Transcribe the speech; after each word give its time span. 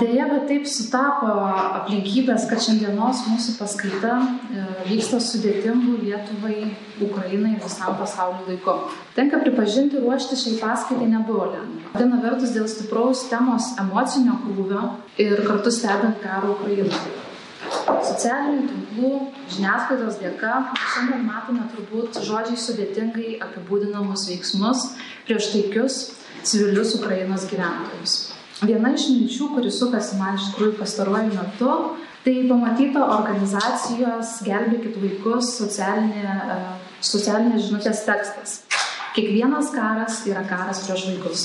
Deja, 0.00 0.26
bet 0.30 0.46
taip 0.50 0.66
sutapo 0.66 1.28
aplinkybės, 1.80 2.46
kad 2.50 2.62
šiandienos 2.64 3.22
mūsų 3.28 3.54
paskaita 3.58 4.16
e, 4.18 4.64
vyksta 4.88 5.20
sudėtingų 5.22 5.98
Lietuvai, 6.02 6.72
Ukrainai 7.06 7.52
ir 7.54 7.62
visam 7.62 7.94
pasauliu 8.00 8.48
laiku. 8.48 8.74
Tenka 9.14 9.38
pripažinti, 9.44 10.00
ruošti 10.02 10.38
šiai 10.40 10.58
paskaitai 10.62 11.06
nebuvo 11.12 11.46
lengva. 11.52 11.92
Viena 11.94 12.18
vertus 12.24 12.54
dėl 12.56 12.66
stipraus 12.70 13.26
temos 13.30 13.72
emocinio 13.80 14.40
krūvio 14.42 14.82
ir 15.22 15.44
kartu 15.46 15.72
stebint 15.74 16.18
karą 16.24 16.56
Ukrainoje. 16.56 17.14
Socialinių 17.86 18.68
tinklų, 18.70 19.12
žiniasklaidos 19.54 20.20
dėka 20.22 20.60
šiandien 20.76 21.26
matome 21.26 21.66
turbūt 21.74 22.20
žodžiai 22.26 22.58
sudėtingai 22.62 23.36
apibūdinamus 23.46 24.28
veiksmus 24.30 24.88
prieš 25.26 25.52
taikius 25.54 26.00
civilius 26.46 26.94
Ukrainos 26.98 27.46
gyventojus. 27.50 28.35
Viena 28.64 28.94
iš 28.96 29.10
minčių, 29.12 29.50
kuri 29.52 29.70
sukasi 29.72 30.16
man 30.16 30.38
iš 30.38 30.48
tikrųjų 30.52 30.78
pastaruoju 30.78 31.34
metu, 31.34 31.72
tai 32.24 32.34
pamatyta 32.48 33.02
organizacijos 33.18 34.38
Gelbėkit 34.46 34.96
vaikus 35.02 35.52
socialinė, 35.58 36.24
e, 36.24 36.56
socialinės 37.04 37.68
žinutės 37.68 38.02
tekstas. 38.08 38.62
Kiekvienas 39.16 39.70
karas 39.74 40.24
yra 40.28 40.42
karas 40.48 40.86
prieš 40.86 41.06
vaikus. 41.10 41.44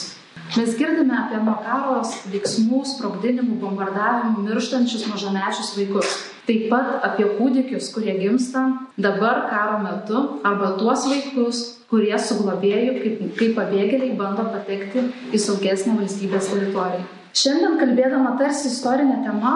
Mes 0.56 0.74
girdime 0.80 1.16
apie 1.16 1.40
nuo 1.44 1.58
karos 1.64 2.16
veiksmų, 2.32 2.82
sprogdinimų, 2.96 3.59
bombardavimų 3.59 4.48
mirštančius 4.48 5.06
mažamečius 5.12 5.76
vaikus. 5.78 6.16
Taip 6.52 6.66
pat 6.68 7.00
apie 7.08 7.23
kūdikius, 7.38 7.86
kurie 7.96 8.12
gimsta 8.20 8.59
dabar 9.00 9.46
karo 9.48 9.78
metu, 9.80 10.20
arba 10.44 10.76
tuos 10.76 11.08
vaikus, 11.08 11.80
kurie 11.88 12.12
su 12.20 12.36
globėju 12.42 12.98
kaip, 12.98 13.22
kaip 13.38 13.54
pabėgėliai 13.55 14.18
bando 14.20 14.44
patekti 14.52 15.00
į 15.32 15.40
saugesnę 15.40 15.95
valstybės 16.02 16.52
teritoriją. 16.52 17.08
Šiandien 17.32 17.80
kalbėdama 17.80 18.36
tarsi 18.42 18.67
istorinė 18.67 19.23
tema 19.23 19.53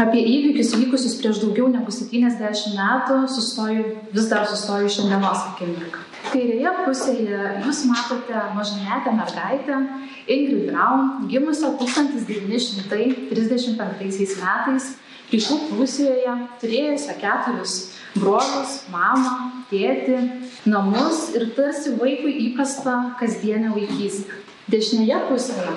apie 0.00 0.24
įvykius 0.30 0.72
vykusius 0.80 1.20
prieš 1.20 1.44
daugiau 1.44 1.68
negu 1.68 1.92
70 1.92 2.72
metų, 2.78 3.28
sustoju, 3.36 3.82
vis 4.16 4.26
dar 4.32 4.48
sustoju 4.48 4.88
šiandienos 4.96 5.44
akimirką. 5.50 6.00
Kairėje 6.32 6.70
pusėje 6.86 7.40
jūs 7.66 7.78
matote 7.90 8.38
mažametę 8.56 9.10
mergaitę 9.20 9.76
Ingrid 10.24 10.72
Braun, 10.72 11.28
gimusią 11.28 11.76
1935 11.84 14.40
metais, 14.40 14.84
rytų 15.32 15.58
pusėje 15.70 16.36
turėjusią 16.60 17.16
keturis 17.20 17.76
brolius, 18.18 18.82
mamą, 18.92 19.64
tėtį, 19.70 20.18
namus 20.68 21.30
ir 21.36 21.48
tarsi 21.56 21.94
vaikui 22.00 22.34
įprasta 22.48 23.16
kasdienė 23.20 23.72
vaikystė. 23.76 24.42
Dešinėje 24.72 25.18
pusėje 25.28 25.72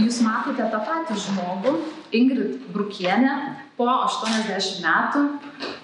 jūs 0.00 0.22
matote 0.24 0.64
tą 0.72 0.80
patį 0.86 1.18
žmogų, 1.26 1.74
Ingrid 2.16 2.64
Brukienė, 2.72 3.34
po 3.76 3.86
80 3.88 4.82
metų, 4.84 5.22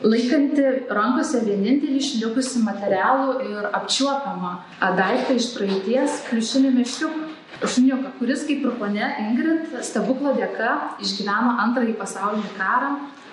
laikanti 0.04 0.66
rankose 0.92 1.40
vienintelį 1.46 2.00
išlikusi 2.02 2.64
materialų 2.64 3.38
ir 3.48 3.70
apčiuopiamą 3.78 4.54
daiktą 4.98 5.38
iš 5.38 5.52
praeities 5.56 6.22
kliušinį 6.28 6.74
meškiuką. 6.80 7.27
Šuniuką, 7.58 8.12
kuris 8.20 8.44
kaip 8.46 8.62
ir 8.62 8.74
ponė 8.78 9.06
Ingrid 9.24 9.72
stebuklo 9.82 10.34
dėka 10.36 10.74
išgyveno 11.02 11.56
antrąjį 11.64 11.96
pasaulinį 11.98 12.52
karą, 12.58 12.90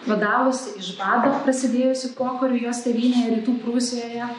vadavusi 0.08 0.73
iš 0.81 0.95
bado 0.97 1.33
prasidėjusių 1.45 2.13
pokarių 2.17 2.63
jos 2.66 2.81
tėvynėje 2.88 3.36
rytų 3.36 3.58
Prūsijoje. 3.61 4.30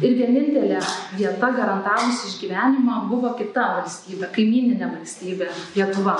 Ir 0.00 0.12
vienintelė 0.18 0.78
vieta 1.18 1.50
garantavusi 1.54 2.28
išgyvenimą 2.30 3.04
buvo 3.10 3.32
kita 3.38 3.64
valstybė, 3.80 4.30
kaimininė 4.34 4.86
valstybė- 4.96 5.50
Lietuva. 5.76 6.16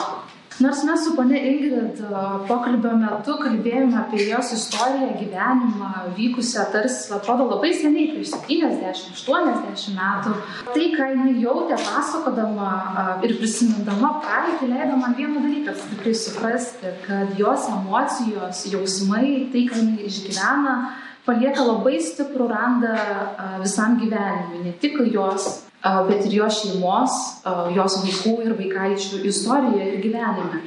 Nors 0.60 0.82
mes 0.84 1.00
su 1.06 1.14
ponė 1.16 1.38
Ingrid 1.48 2.00
pokalbio 2.44 2.90
metu 3.00 3.38
kalbėjome 3.40 3.96
apie 3.96 4.26
jos 4.28 4.50
istoriją, 4.52 5.14
gyvenimą, 5.16 5.88
vykusią 6.18 6.66
tarsi, 6.74 7.06
atrodo, 7.16 7.46
labai 7.48 7.70
seniai, 7.72 8.10
prieš 8.12 8.34
70-80 8.34 9.94
metų, 9.96 10.34
tai, 10.74 10.90
ką 10.92 11.06
jinai 11.14 11.32
jautė 11.40 11.78
pasakodama 11.80 12.68
ir 13.24 13.38
prisimindama 13.40 14.12
praeitį, 14.20 14.68
leido 14.74 15.00
man 15.00 15.16
vieną 15.16 15.46
dalyką 15.46 15.76
stipriai 15.78 16.20
suprasti, 16.26 16.92
kad 17.06 17.32
jos 17.40 17.64
emocijos, 17.72 18.66
jausmai, 18.74 19.48
tai, 19.54 19.64
ką 19.70 19.80
jinai 19.80 20.10
išgyvena, 20.10 20.76
palieka 21.24 21.64
labai 21.64 21.96
stiprų 22.04 22.52
randą 22.52 22.92
visam 23.64 23.96
gyvenimui, 24.02 24.66
ne 24.68 24.76
tik 24.84 25.00
jos 25.08 25.62
bet 25.82 26.26
ir 26.26 26.34
jo 26.36 26.48
šeimos, 26.52 27.14
jos 27.76 28.00
vaikų 28.04 28.34
ir 28.44 28.56
vaikaičių 28.58 29.22
istorijoje 29.30 29.86
ir 29.94 30.02
gyvenime. 30.04 30.60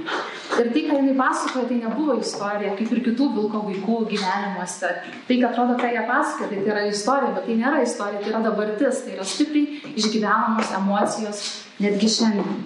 Ir 0.54 0.70
tai, 0.70 0.84
ką 0.86 0.98
jinai 1.00 1.14
pasakoja, 1.18 1.66
tai 1.70 1.80
nebuvo 1.82 2.16
istorija, 2.22 2.76
kaip 2.78 2.92
ir 2.94 3.02
kitų 3.08 3.30
vilko 3.38 3.64
vaikų 3.66 4.00
gyvenimuose. 4.12 4.92
Tai, 5.28 5.38
kad 5.38 5.48
atrodo, 5.50 5.78
ką 5.82 5.90
jie 5.94 6.04
pasakoja, 6.10 6.50
tai, 6.50 6.60
tai 6.62 6.74
yra 6.76 6.86
istorija, 6.90 7.34
bet 7.38 7.48
tai 7.50 7.58
nėra 7.62 7.82
istorija, 7.86 8.22
tai 8.22 8.34
yra 8.34 8.42
dabartis, 8.46 9.02
tai 9.06 9.16
yra 9.18 9.26
stipriai 9.26 9.94
išgyvenamos 9.98 10.74
emocijos 10.78 11.46
netgi 11.82 12.10
šiandien. 12.10 12.64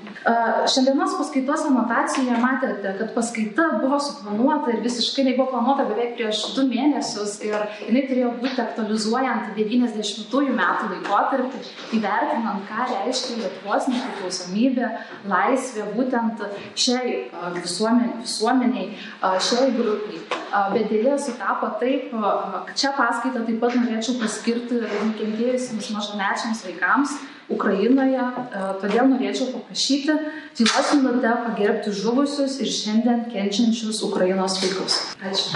Šiandienos 0.68 1.14
paskaitos 1.16 1.62
anotacijoje 1.70 2.38
matėte, 2.42 2.92
kad 2.98 3.12
paskaita 3.16 3.68
buvo 3.80 4.00
suplanuota 4.04 4.74
ir 4.74 4.82
visiškai 4.84 5.24
jinai 5.24 5.36
buvo 5.38 5.54
planuota 5.54 5.86
beveik 5.88 6.18
prieš 6.18 6.42
du 6.56 6.66
mėnesius 6.68 7.38
ir 7.48 7.56
jinai 7.86 8.04
turėjo 8.10 8.34
būti 8.42 8.60
aktualizuojant 8.64 9.54
90-ųjų 9.56 10.58
metų 10.58 10.90
laikotarpį, 10.92 11.62
įvertinant, 12.00 12.68
ką 12.68 12.90
reiškia 12.92 13.38
Lietuvos 13.40 13.88
nepriklausomybė, 13.94 14.92
laisvė 15.32 15.88
būtent 15.96 16.44
šiai 16.76 17.16
visuomeniai, 17.62 18.20
visuomeniai 18.26 18.90
šiai 19.48 19.72
grupiai. 19.80 20.22
Bet 20.76 20.92
dėlė 20.92 21.16
sutapo 21.22 21.72
taip, 21.80 22.12
šią 22.76 22.94
paskaitą 23.00 23.48
taip 23.48 23.64
pat 23.64 23.80
norėčiau 23.80 24.20
paskirti 24.20 24.84
nukentėjusiems 24.84 25.92
mažamečiams 25.96 26.64
vaikams 26.68 27.18
Ukrainoje, 27.48 28.24
todėl 28.82 29.08
norėčiau 29.08 29.54
paprašyti 29.54 30.16
tylos 30.58 30.90
minutę 30.98 31.32
pagerbti 31.46 31.94
žuvusius 31.96 32.58
ir 32.60 32.68
šiandien 32.68 33.22
kenčiančius 33.32 34.02
Ukrainos 34.04 34.58
vaikus. 34.64 34.98
Ačiū. 35.24 35.56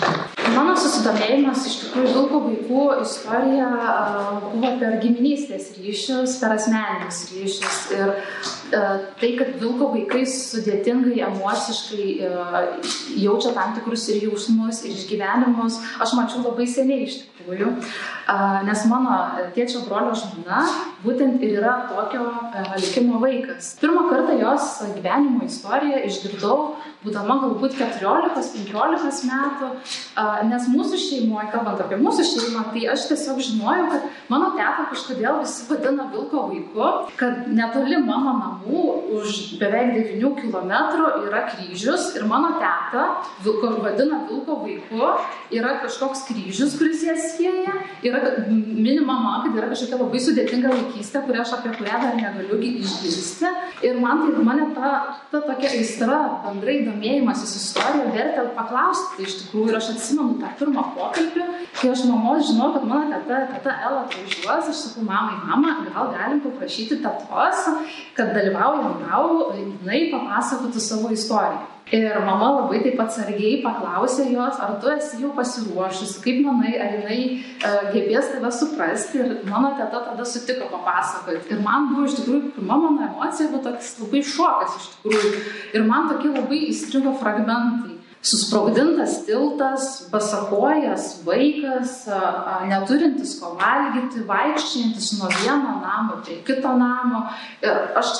Mano 0.55 0.77
susidomėjimas 0.79 1.65
iš 1.67 1.75
tikrųjų 1.83 2.13
vilko 2.15 2.41
vaikų 2.47 2.85
istorija 3.03 3.69
buvo 4.53 4.71
per 4.79 4.97
giminystės 5.03 5.73
ryšius, 5.77 6.39
per 6.39 6.55
asmeninius 6.55 7.25
ryšius. 7.33 7.81
Ir 7.97 8.15
tai, 8.71 9.31
kad 9.39 9.55
vilko 9.61 9.91
vaikai 9.93 10.23
sudėtingai, 10.29 11.19
emociškai 11.27 12.07
jaučia 13.19 13.53
tam 13.55 13.75
tikrus 13.77 14.07
ir 14.13 14.23
jausmus, 14.27 14.83
ir 14.85 14.95
išgyvenimus, 14.95 15.79
aš 16.03 16.15
mačiau 16.17 16.43
labai 16.45 16.67
seniai 16.69 17.07
iš 17.07 17.19
tikrųjų. 17.25 17.73
Nes 18.67 18.85
mano 18.91 19.17
tėčio 19.55 19.83
brolio 19.87 20.13
žmona 20.17 20.63
būtent 21.03 21.41
ir 21.43 21.57
yra 21.59 21.75
tokio 21.89 22.29
likimo 22.77 23.19
vaikas. 23.23 23.75
Pirmą 23.81 24.07
kartą 24.11 24.37
jos 24.39 24.71
gyvenimo 24.95 25.43
istoriją 25.47 26.03
išgirdau, 26.07 26.57
būdama 27.05 27.37
galbūt 27.41 27.77
14-15 27.79 29.29
metų, 29.29 29.69
nes 30.49 30.67
mūsų 30.71 30.99
šeimoje, 31.01 31.47
kalbant 31.53 31.81
apie 31.81 31.97
mūsų 32.01 32.25
šeimą, 32.29 32.65
tai 32.73 32.85
aš 32.93 33.07
tiesiog 33.11 33.41
žinojau, 33.47 33.87
kad 33.93 34.07
mano 34.31 34.51
teta 34.57 34.87
kažkodėl 34.91 35.41
visi 35.41 35.65
vadina 35.69 36.07
vilko 36.13 36.45
vaiku, 36.51 36.89
kad 37.19 37.47
netoli 37.49 38.01
mano 38.05 38.35
namų 38.41 38.83
už 39.19 39.39
beveik 39.61 39.95
9 40.19 40.37
km 40.41 40.73
yra 41.25 41.45
kryžius 41.49 42.11
ir 42.17 42.27
mano 42.29 42.53
teta, 42.61 43.07
vilko 43.45 43.73
vadina 43.81 44.21
vilko 44.29 44.59
vaiku, 44.65 45.13
yra 45.53 45.77
kažkoks 45.81 46.25
kryžius, 46.29 46.77
kuris 46.79 47.05
ją 47.07 47.17
sieja, 47.19 47.75
yra 48.05 48.21
minima 48.47 49.11
mama, 49.11 49.43
kad 49.45 49.57
yra 49.57 49.69
kažkokia 49.71 49.99
labai 49.99 50.21
sudėtinga 50.23 50.71
vaikystė, 50.73 51.23
kurią 51.25 51.43
aš 51.43 51.55
apie 51.57 51.73
kurią 51.77 51.99
dar 52.03 52.17
negaliu 52.19 52.59
išgirsti. 52.61 53.49
Ir 53.85 53.99
man 54.01 54.25
tai 54.27 54.45
mane 54.45 54.69
ta, 54.75 54.91
ta 55.31 55.41
tokia 55.43 55.71
aistra, 55.73 56.19
bendrai 56.45 56.77
domėjimasis 56.91 57.55
istorija 57.59 58.11
vertė 58.13 58.45
paklausti 58.55 59.17
tai 59.17 59.25
iš 59.27 59.37
tikrųjų. 59.41 59.71
Ir 59.71 59.79
aš 59.79 59.89
atsimenu 59.95 60.37
tą 60.41 60.51
pirmą 60.59 60.85
pokalbį, 60.95 61.47
kai 61.79 61.91
aš 61.93 62.05
mamos 62.09 62.47
žinau, 62.49 62.71
kad 62.75 62.87
mano 62.87 63.09
teta, 63.15 63.41
teta 63.55 63.75
Ela 63.87 64.03
atvažiuos, 64.05 64.71
aš 64.71 64.83
sakau, 64.85 65.05
mamai, 65.07 65.37
mama, 65.47 65.75
gal 65.89 66.11
galim 66.15 66.41
paprašyti 66.45 67.01
tetos, 67.03 67.67
kad 68.17 68.33
dalyvaujant 68.37 69.05
tau, 69.07 69.51
jinai 69.57 70.07
papasakotų 70.13 70.83
savo 70.83 71.13
istoriją. 71.15 71.67
Ir 71.91 72.21
mama 72.23 72.47
labai 72.55 72.79
taip 72.85 72.99
atsargiai 73.03 73.57
paklausė 73.65 74.29
jos, 74.31 74.59
ar 74.63 74.77
tu 74.79 74.87
esi 74.93 75.17
jau 75.19 75.33
pasiruošusi, 75.35 76.21
kaip 76.23 76.37
manai, 76.45 76.77
ar 76.79 76.93
jinai 76.95 77.17
uh, 77.35 77.89
gebės 77.91 78.29
tave 78.31 78.51
suprasti. 78.55 79.19
Ir 79.19 79.33
mano 79.51 79.73
teta 79.75 79.99
tada 80.05 80.27
sutiko 80.27 80.69
papasakoti. 80.71 81.51
Ir 81.51 81.59
man 81.65 81.89
buvo 81.91 82.07
iš 82.07 82.15
tikrųjų, 82.21 82.53
pirma 82.55 82.79
mano 82.85 83.09
emocija 83.09 83.51
buvo 83.51 83.65
toks 83.67 83.97
labai 83.99 84.23
šokas 84.23 84.77
iš 84.79 84.91
tikrųjų. 84.93 85.33
Ir 85.75 85.87
man 85.89 86.07
tokie 86.13 86.31
labai 86.31 86.61
įstrigo 86.69 87.17
fragmentai. 87.19 87.90
Susprogdintas 88.21 89.25
tiltas, 89.25 90.07
basakojas 90.11 91.21
vaikas, 91.25 92.05
neturintis 92.69 93.33
ko 93.41 93.55
valgyti, 93.57 94.21
vaikščiantis 94.29 95.07
nuo 95.17 95.29
vieno 95.39 95.79
namo 95.81 96.19
prie 96.21 96.37
kito 96.45 96.75
namo. 96.77 97.23
Ir 97.65 97.97
aš, 97.97 98.11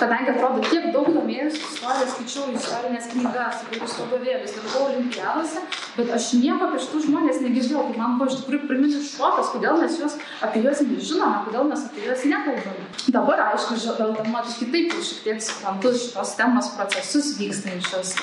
kadangi 0.00 0.32
atrodo 0.34 0.64
tiek 0.66 0.88
daug 0.94 1.06
domėjusi 1.14 1.62
istoriją, 1.62 2.08
skaičiau 2.14 2.48
istorinės 2.58 3.06
knygas, 3.12 3.62
įvairius 3.68 3.94
vadovėlius, 4.00 4.56
dalyvau 4.58 4.88
olimpiadose, 4.88 5.62
bet 5.94 6.10
aš 6.18 6.32
nieko 6.42 6.72
apie 6.72 6.82
šitų 6.82 7.04
žmonės 7.06 7.40
negirdėjau. 7.46 7.86
Tai 7.92 8.02
man 8.02 8.18
buvo 8.18 8.32
iš 8.32 8.40
tikrųjų 8.40 8.70
priminis 8.72 9.12
šokas, 9.14 9.54
kodėl 9.54 9.78
mes 9.84 10.00
juos, 10.02 10.18
apie 10.42 10.64
juos 10.66 10.82
nežinome, 10.82 11.44
kodėl 11.46 11.70
mes 11.70 11.86
apie 11.86 12.08
juos 12.08 12.26
nekalbame. 12.26 12.90
Dabar, 13.14 13.44
aišku, 13.52 13.78
žvelgdama 13.86 14.42
kitaip, 14.50 14.98
šiek 14.98 15.22
tiek 15.24 15.46
suprantu 15.46 15.94
šitos 15.94 16.34
temos 16.40 16.74
procesus 16.74 17.36
vykstančius. 17.38 18.16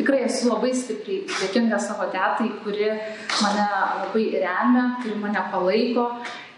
Tikrai 0.00 0.26
esu 0.26 0.50
labai 0.56 0.72
stipriai 0.74 1.26
dėkinga 1.28 1.78
savo 1.80 2.08
tetai, 2.12 2.50
kuri 2.64 2.90
mane 3.42 3.68
labai 4.00 4.26
remia, 4.40 4.88
kuri 5.02 5.20
mane 5.22 5.46
palaiko. 5.52 6.08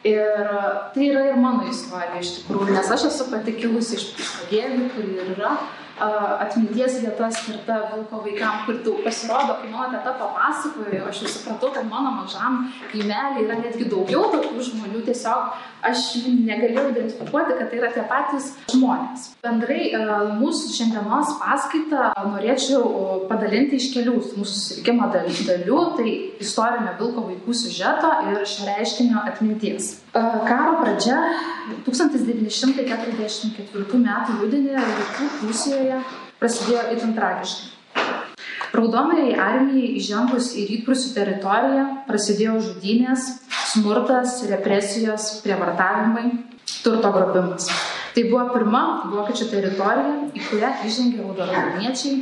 Ir 0.06 0.46
tai 0.94 1.08
yra 1.08 1.24
ir 1.26 1.40
mano 1.42 1.66
istorija 1.66 2.20
iš 2.22 2.36
tikrųjų, 2.36 2.70
nes 2.70 2.90
aš 2.94 3.08
esu 3.10 3.26
pati 3.32 3.56
kilusi 3.58 3.98
iš 3.98 4.04
pagėgių, 4.14 4.84
kuri 4.94 5.16
ir 5.18 5.32
yra 5.34 5.56
atminties 5.98 7.00
vieta 7.02 7.30
skirta 7.34 7.78
vilko 7.92 8.22
vaikam, 8.22 8.64
kur 8.66 8.78
tu 8.84 8.92
pasirodo, 9.04 9.58
kai 9.60 9.70
mano 9.70 9.90
teta 9.96 10.12
papasakojo, 10.20 11.08
aš 11.08 11.22
jau 11.22 11.32
supratau, 11.32 11.72
kad 11.74 11.88
mano 11.90 12.12
mažam 12.20 12.68
kaimelį 12.92 13.46
yra 13.46 13.58
netgi 13.58 13.88
daugiau 13.90 14.28
tokių 14.34 14.62
žmonių, 14.70 15.02
tiesiog 15.08 15.58
aš 15.86 15.98
negalėjau 16.26 16.90
identifikuoti, 16.92 17.56
kad 17.58 17.66
tai 17.70 17.78
yra 17.80 17.90
tie 17.94 18.04
patys 18.10 18.44
žmonės. 18.72 19.20
Bendrai 19.44 19.82
mūsų 20.38 20.64
šiandienos 20.74 21.28
paskaitą 21.42 22.02
norėčiau 22.32 22.82
padalinti 23.30 23.74
iš 23.78 23.86
kelių 23.94 24.12
mūsų 24.18 24.44
susirinkimo 24.54 25.04
dalių, 25.14 25.80
tai 25.98 26.08
istorinio 26.42 26.92
vilko 27.00 27.20
vaikų 27.30 27.52
siužeto 27.62 28.10
ir 28.30 28.36
šio 28.48 28.62
reiškinio 28.68 29.18
atminties. 29.24 29.84
Karo 30.12 30.72
pradžia 30.82 31.18
1944 31.86 33.98
m. 33.98 34.08
rudenį 34.40 34.72
rytų 34.78 35.24
Prūsijoje 35.42 35.98
prasidėjo 36.40 36.82
itin 36.96 37.10
tragiškai. 37.18 37.66
Raudonai 38.74 39.32
armijai 39.32 39.94
įžengus 39.96 40.50
į 40.60 40.66
rytprūsių 40.72 41.12
teritoriją 41.16 41.84
prasidėjo 42.08 42.58
žudynės, 42.66 43.28
smurtas, 43.72 44.42
represijos, 44.50 45.38
prievartavimai, 45.44 46.26
turto 46.84 47.12
grobimas. 47.14 47.70
Tai 48.12 48.24
buvo 48.28 48.44
pirma 48.50 48.82
vokiečių 49.12 49.46
teritorija, 49.52 50.14
į 50.34 50.44
kurią 50.48 50.70
įžengė 50.88 51.22
raudonarmiečiai, 51.22 52.16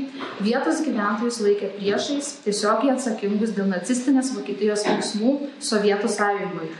vietos 0.44 0.82
gyventojus 0.84 1.40
laikė 1.40 1.70
priešais, 1.78 2.34
tiesiogiai 2.44 2.92
atsakingus 2.96 3.54
dėl 3.56 3.70
nacistinės 3.70 4.34
Vokietijos 4.36 4.84
veiksmų 4.86 5.38
Sovietų 5.70 6.10
sąjungoje. 6.12 6.74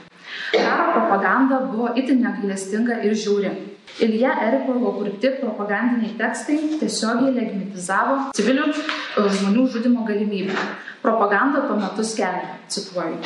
Karo 0.53 0.93
propaganda 0.93 1.61
buvo 1.71 1.91
itin 1.97 2.23
negailestinga 2.23 3.01
ir 3.07 3.15
žiauri. 3.15 3.51
Ilja 4.01 4.33
Erikovo 4.45 4.93
kurti 4.99 5.31
propagandiniai 5.41 6.17
tekstai 6.19 6.57
tiesiogiai 6.81 7.33
legitimizavo 7.33 8.17
civilių 8.37 8.67
e, 8.69 9.25
žmonių 9.39 9.67
žudimo 9.73 10.05
galimybę. 10.09 10.57
Propaganda 11.01 11.63
tuo 11.69 11.77
metu 11.81 12.05
skelbė, 12.05 12.57
cituoju, 12.73 13.19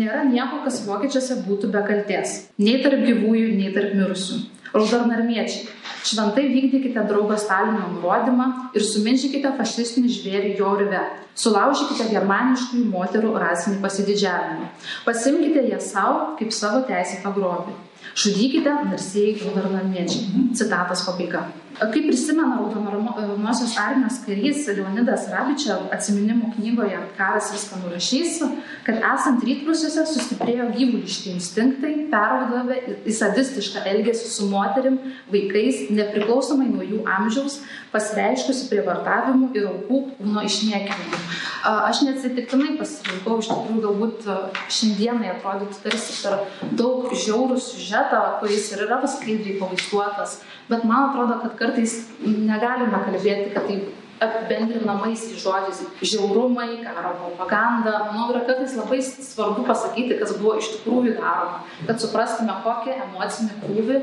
nėra 0.00 0.24
nieko, 0.26 0.62
kas 0.64 0.80
vokiečiuose 0.88 1.42
būtų 1.46 1.70
be 1.74 1.82
kalties. 1.90 2.38
Nei 2.58 2.80
tarp 2.82 3.04
gyvųjų, 3.04 3.50
nei 3.60 3.74
tarp 3.74 3.94
mirusių. 3.98 4.40
Raudonarmiečiai, 4.74 5.66
šventai 6.04 6.44
vykdykite 6.52 7.04
draugo 7.08 7.36
Stalino 7.40 7.86
nurodymą 7.94 8.48
ir 8.76 8.84
suminšykite 8.84 9.54
fašistinį 9.58 10.12
žvėrį 10.18 10.54
jo 10.60 10.72
urve. 10.76 11.02
Sulaužykite 11.38 12.08
germaniškųjų 12.12 12.86
moterų 12.92 13.34
rasinį 13.40 13.78
pasididžiavimą. 13.84 14.70
Pasimkite 15.06 15.64
ją 15.70 15.78
savo 15.82 16.32
kaip 16.40 16.52
savo 16.54 16.82
teisėtą 16.88 17.32
grobį. 17.36 17.76
Žudykite 18.18 18.74
narsieji 18.90 19.38
raudonarmiečiai. 19.44 20.48
Citatos 20.58 21.04
pabaiga. 21.06 21.46
Kaip 21.78 22.08
prisimena 22.08 22.56
Raudonosios 22.58 23.76
armijos 23.78 24.16
karys 24.26 24.64
Leonidas 24.66 25.28
Rabičia 25.30 25.76
atsiminimų 25.94 26.50
knygoje 26.56 26.98
Karas 27.14 27.52
viską 27.54 27.78
nurašys, 27.84 28.40
kad 28.86 28.98
esant 29.12 29.44
rytprusiuose 29.46 30.02
sustiprėjo 30.10 30.66
gyvuliški 30.74 31.30
instinktai, 31.36 31.92
peraudavę 32.10 32.80
į 33.06 33.14
sadistišką 33.14 33.84
elgesį 33.92 34.32
su 34.32 34.48
moterim, 34.50 34.98
vaikais, 35.30 35.84
nepriklausomai 35.94 36.66
nuo 36.72 36.82
jų 36.82 37.04
amžiaus, 37.14 37.60
pasireiškusi 37.94 38.66
prievartavimu 38.72 39.52
ir 39.54 39.70
aukų 39.70 40.02
kūno 40.18 40.42
išniekinimu. 40.50 41.22
Aš 41.68 42.02
neatsitiktinai 42.08 42.74
pasirinkau, 42.80 43.38
iš 43.38 43.52
tikrųjų 43.52 43.84
galbūt 43.86 44.28
šiandienai 44.74 45.30
atrodytų 45.36 45.82
tarsi 45.86 46.18
per 46.24 46.40
daug 46.78 47.12
žiaurų 47.14 47.62
siužetą, 47.62 48.24
kuris 48.42 48.72
ir 48.74 48.86
yra 48.88 48.98
skaidriai 49.06 49.60
pavaizduotas, 49.62 50.40
bet 50.68 50.84
man 50.84 51.10
atrodo, 51.10 51.40
kad 51.44 51.56
kartais 51.60 52.00
negalime 52.24 53.00
kalbėti, 53.06 53.54
kad 53.54 53.66
tai 53.68 53.80
apibendrinamaisiais 54.18 55.38
žodžiais 55.38 55.82
žiaurumai, 56.02 56.80
karo 56.82 57.14
propaganda. 57.22 58.10
Manau, 58.10 58.32
yra 58.32 58.42
kartais 58.48 58.74
labai 58.78 58.98
svarbu 59.02 59.64
pasakyti, 59.68 60.18
kas 60.18 60.34
buvo 60.40 60.56
iš 60.58 60.72
tikrųjų 60.74 61.14
daroma, 61.20 61.62
kad 61.86 62.02
suprastume, 62.02 62.56
kokią 62.64 62.96
emocinį 63.06 63.60
krūvį 63.62 64.00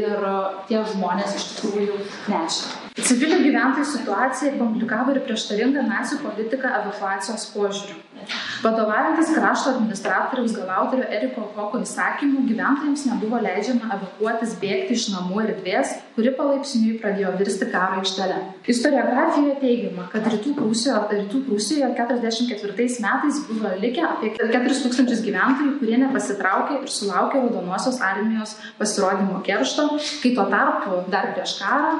ir 0.00 0.24
tie 0.70 0.80
žmonės 0.94 1.36
iš 1.38 1.50
tikrųjų 1.52 2.00
nešė. 2.32 2.80
Civilių 2.94 3.40
gyventojų 3.42 3.86
situacija 3.90 4.52
komplikavo 4.60 5.14
ir 5.16 5.24
prieštaringa 5.26 5.82
nacijų 5.88 6.20
politika 6.28 6.76
evakuacijos 6.78 7.48
požiūriu. 7.50 7.96
Vadovaujantis 8.62 9.32
krašto 9.34 9.70
administratoriaus 9.74 10.54
galautorio 10.56 11.04
Eriko 11.12 11.42
Koko 11.56 11.80
įsakymu, 11.84 12.44
gyventojams 12.48 13.02
nebuvo 13.10 13.40
leidžiama 13.44 13.90
evakuotis 13.96 14.54
bėgti 14.62 14.96
iš 14.96 15.08
namų 15.12 15.42
erdvės, 15.42 15.92
kuri 16.14 16.32
palaipsniui 16.38 16.94
pradėjo 17.02 17.34
virsti 17.40 17.68
karo 17.72 17.98
aikštelę. 18.00 18.38
Istoriografijoje 18.74 19.58
teigiama, 19.60 20.06
kad 20.14 20.30
rytų 20.32 20.54
Prūsijoje, 20.56 21.18
rytų 21.18 21.42
Prūsijoje 21.48 21.90
44 21.98 22.88
metais 23.04 23.42
buvo 23.50 23.74
likę 23.82 24.06
apie 24.08 24.32
4000 24.38 25.20
gyventojų, 25.26 25.74
kurie 25.82 26.00
nepasitraukė 26.06 26.80
ir 26.80 26.94
sulaukė 26.94 27.42
Raudonosios 27.42 28.00
armijos 28.00 28.56
pasirodymo 28.78 29.42
keršto, 29.44 29.83
kai 30.22 30.34
tuo 30.36 30.46
tarpu 30.52 31.02
dar 31.12 31.32
prieš 31.34 31.58
karą 31.62 31.92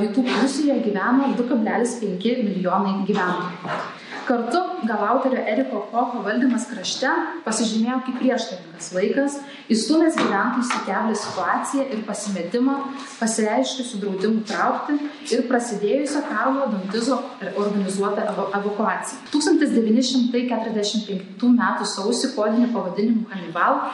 rytų 0.00 0.24
Prūsijoje 0.28 0.80
gyveno 0.84 1.32
2,5 1.38 2.42
milijonai 2.44 2.96
gyventojų. 3.08 3.93
Kartu 4.24 4.60
galautorio 4.88 5.40
Eriko 5.52 5.82
Kocho 5.90 6.22
valdymas 6.24 6.64
krašte 6.70 7.10
pasižymėjo 7.44 7.98
kaip 8.06 8.16
prieštaringas 8.22 8.86
laikas, 8.96 9.32
įstumęs 9.72 10.14
gyventojus 10.16 10.70
į 10.72 10.78
keblę 10.86 11.14
situaciją 11.20 11.84
ir 11.92 12.00
pasimetimą, 12.08 12.74
pasireiškusių 13.18 13.96
draudimų 14.02 14.40
traukti 14.48 14.94
ir 15.34 15.40
prasidėjusio 15.50 16.20
Karlo 16.30 16.64
Dantizo 16.72 17.16
organizuotą 17.52 18.20
evakuaciją. 18.60 19.16
1945 19.34 21.44
m. 21.50 21.62
sausį 21.94 22.26
kodiniu 22.36 22.68
pavadinimu 22.72 23.22
Hannibal 23.32 23.74
e, 23.84 23.86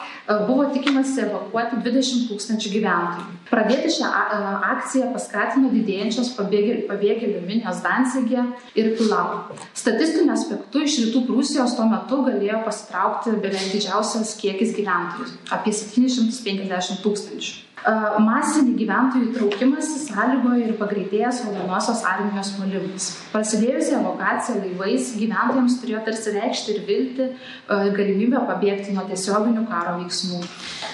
buvo 0.47 0.63
tikimasi 0.71 1.17
evakuoti 1.27 1.73
20 1.83 2.27
tūkstančių 2.31 2.67
gyventojų. 2.77 3.25
Pradėti 3.51 3.87
šią 3.97 4.07
akciją 4.71 5.05
paskatino 5.11 5.67
didėjančios 5.73 6.29
pabėgėlių 6.37 7.41
minios 7.43 7.77
Danzigė 7.83 8.41
ir 8.79 8.85
Pilau. 8.95 9.27
Statistinių 9.75 10.20
statistiniu 10.21 10.33
aspektu 10.37 10.83
iš 10.85 10.97
rytų 11.05 11.23
Prūsijos 11.25 11.73
tuo 11.75 11.87
metu 11.89 12.21
galėjo 12.25 12.61
pasitraukti 12.65 13.33
beveik 13.41 13.73
didžiausias 13.73 14.35
kiekis 14.37 14.75
gyventojų- 14.77 15.27
apie 15.55 15.73
750 15.73 17.01
tūkstančių. 17.01 17.71
Masinį 18.21 18.75
gyventojų 18.77 19.33
traukimąsi 19.33 19.97
sąlygojo 20.05 20.67
ir 20.67 20.73
pagreitėjęs 20.77 21.41
Raudonosios 21.45 22.03
armijos 22.05 22.51
puolimas. 22.53 23.07
Prasidėjusi 23.33 23.95
evakuacija 23.97 24.61
laivais 24.61 25.15
gyventojams 25.17 25.79
turėjo 25.81 26.05
tarsi 26.05 26.29
reikšti 26.37 26.75
ir 26.75 26.85
vilti 26.85 27.25
galimybę 27.67 28.45
pabėgti 28.45 28.93
nuo 28.93 29.07
tiesioginių 29.09 29.65
karo 29.67 29.97
veiksmų. 29.97 30.43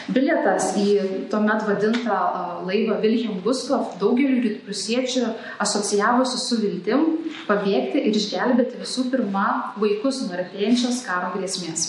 Bilietas 0.07 0.69
į 0.79 1.27
tuomet 1.31 1.65
vadintą 1.67 2.17
laivą 2.67 2.95
Wilhelm 3.03 3.41
Gustav 3.43 3.97
daugeliu 3.99 4.39
rytprusiečių 4.45 5.25
asocijavosi 5.63 6.39
su 6.39 6.61
viltim 6.61 7.05
pabėgti 7.49 8.05
ir 8.07 8.15
išgelbėti 8.15 8.79
visų 8.79 9.09
pirma 9.11 9.45
vaikus 9.75 10.23
nuo 10.23 10.39
artėjančios 10.39 11.03
karo 11.07 11.33
grėsmės. 11.35 11.87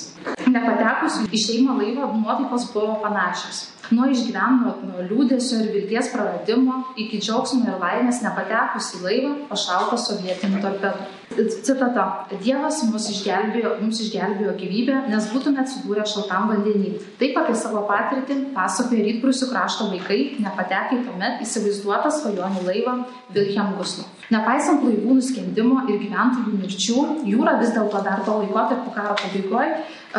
Nepatekus 0.51 1.23
į 1.31 1.43
šeimą 1.47 1.79
laivą 1.79 2.11
nuotaikos 2.19 2.73
buvo 2.75 2.99
panašios 3.05 3.69
nuo 3.95 4.09
išgyvenimo 4.13 4.75
nuo 4.89 5.05
liūdesio 5.09 5.63
ir 5.63 5.71
vilties 5.75 6.11
praradimo 6.13 6.83
iki 7.01 7.21
džiaugsmo 7.23 7.65
ir 7.65 7.79
laimės 7.83 8.21
nepatekus 8.25 8.91
į 8.99 9.05
laivą 9.05 9.33
pašautą 9.51 9.99
sovietinių 10.03 10.61
torpedų. 10.65 11.09
Citata. 11.39 12.05
Dievas 12.43 12.81
mus 12.89 13.07
išgelbėjo, 13.13 13.77
mums 13.83 14.01
išgelbėjo 14.03 14.57
gyvybę, 14.59 15.03
nes 15.13 15.29
būtume 15.31 15.63
atsidūrę 15.63 16.07
šaltam 16.09 16.49
vandenį. 16.51 16.95
Taip 17.21 17.39
apie 17.39 17.55
savo 17.59 17.85
patirtį 17.89 18.41
pasakoja 18.57 19.07
rytprūsių 19.07 19.51
krašto 19.53 19.91
vaikai, 19.93 20.21
nepatekę 20.43 21.05
tuomet 21.07 21.45
įsivaizduotą 21.47 22.15
svajonių 22.19 22.65
laivą 22.67 23.03
Vilhelm 23.37 23.77
Guslo. 23.79 24.09
Nepaisant 24.29 24.83
laivų 24.85 25.15
nuskendimo 25.17 25.87
ir 25.89 26.03
gyventojų 26.03 26.59
mirčių, 26.59 27.05
jūra 27.31 27.55
vis 27.63 27.73
dėlto 27.73 28.03
dar 28.05 28.21
to 28.27 28.35
laikotarpio 28.43 28.93
karo 28.93 29.15
pabaigoje 29.17 29.79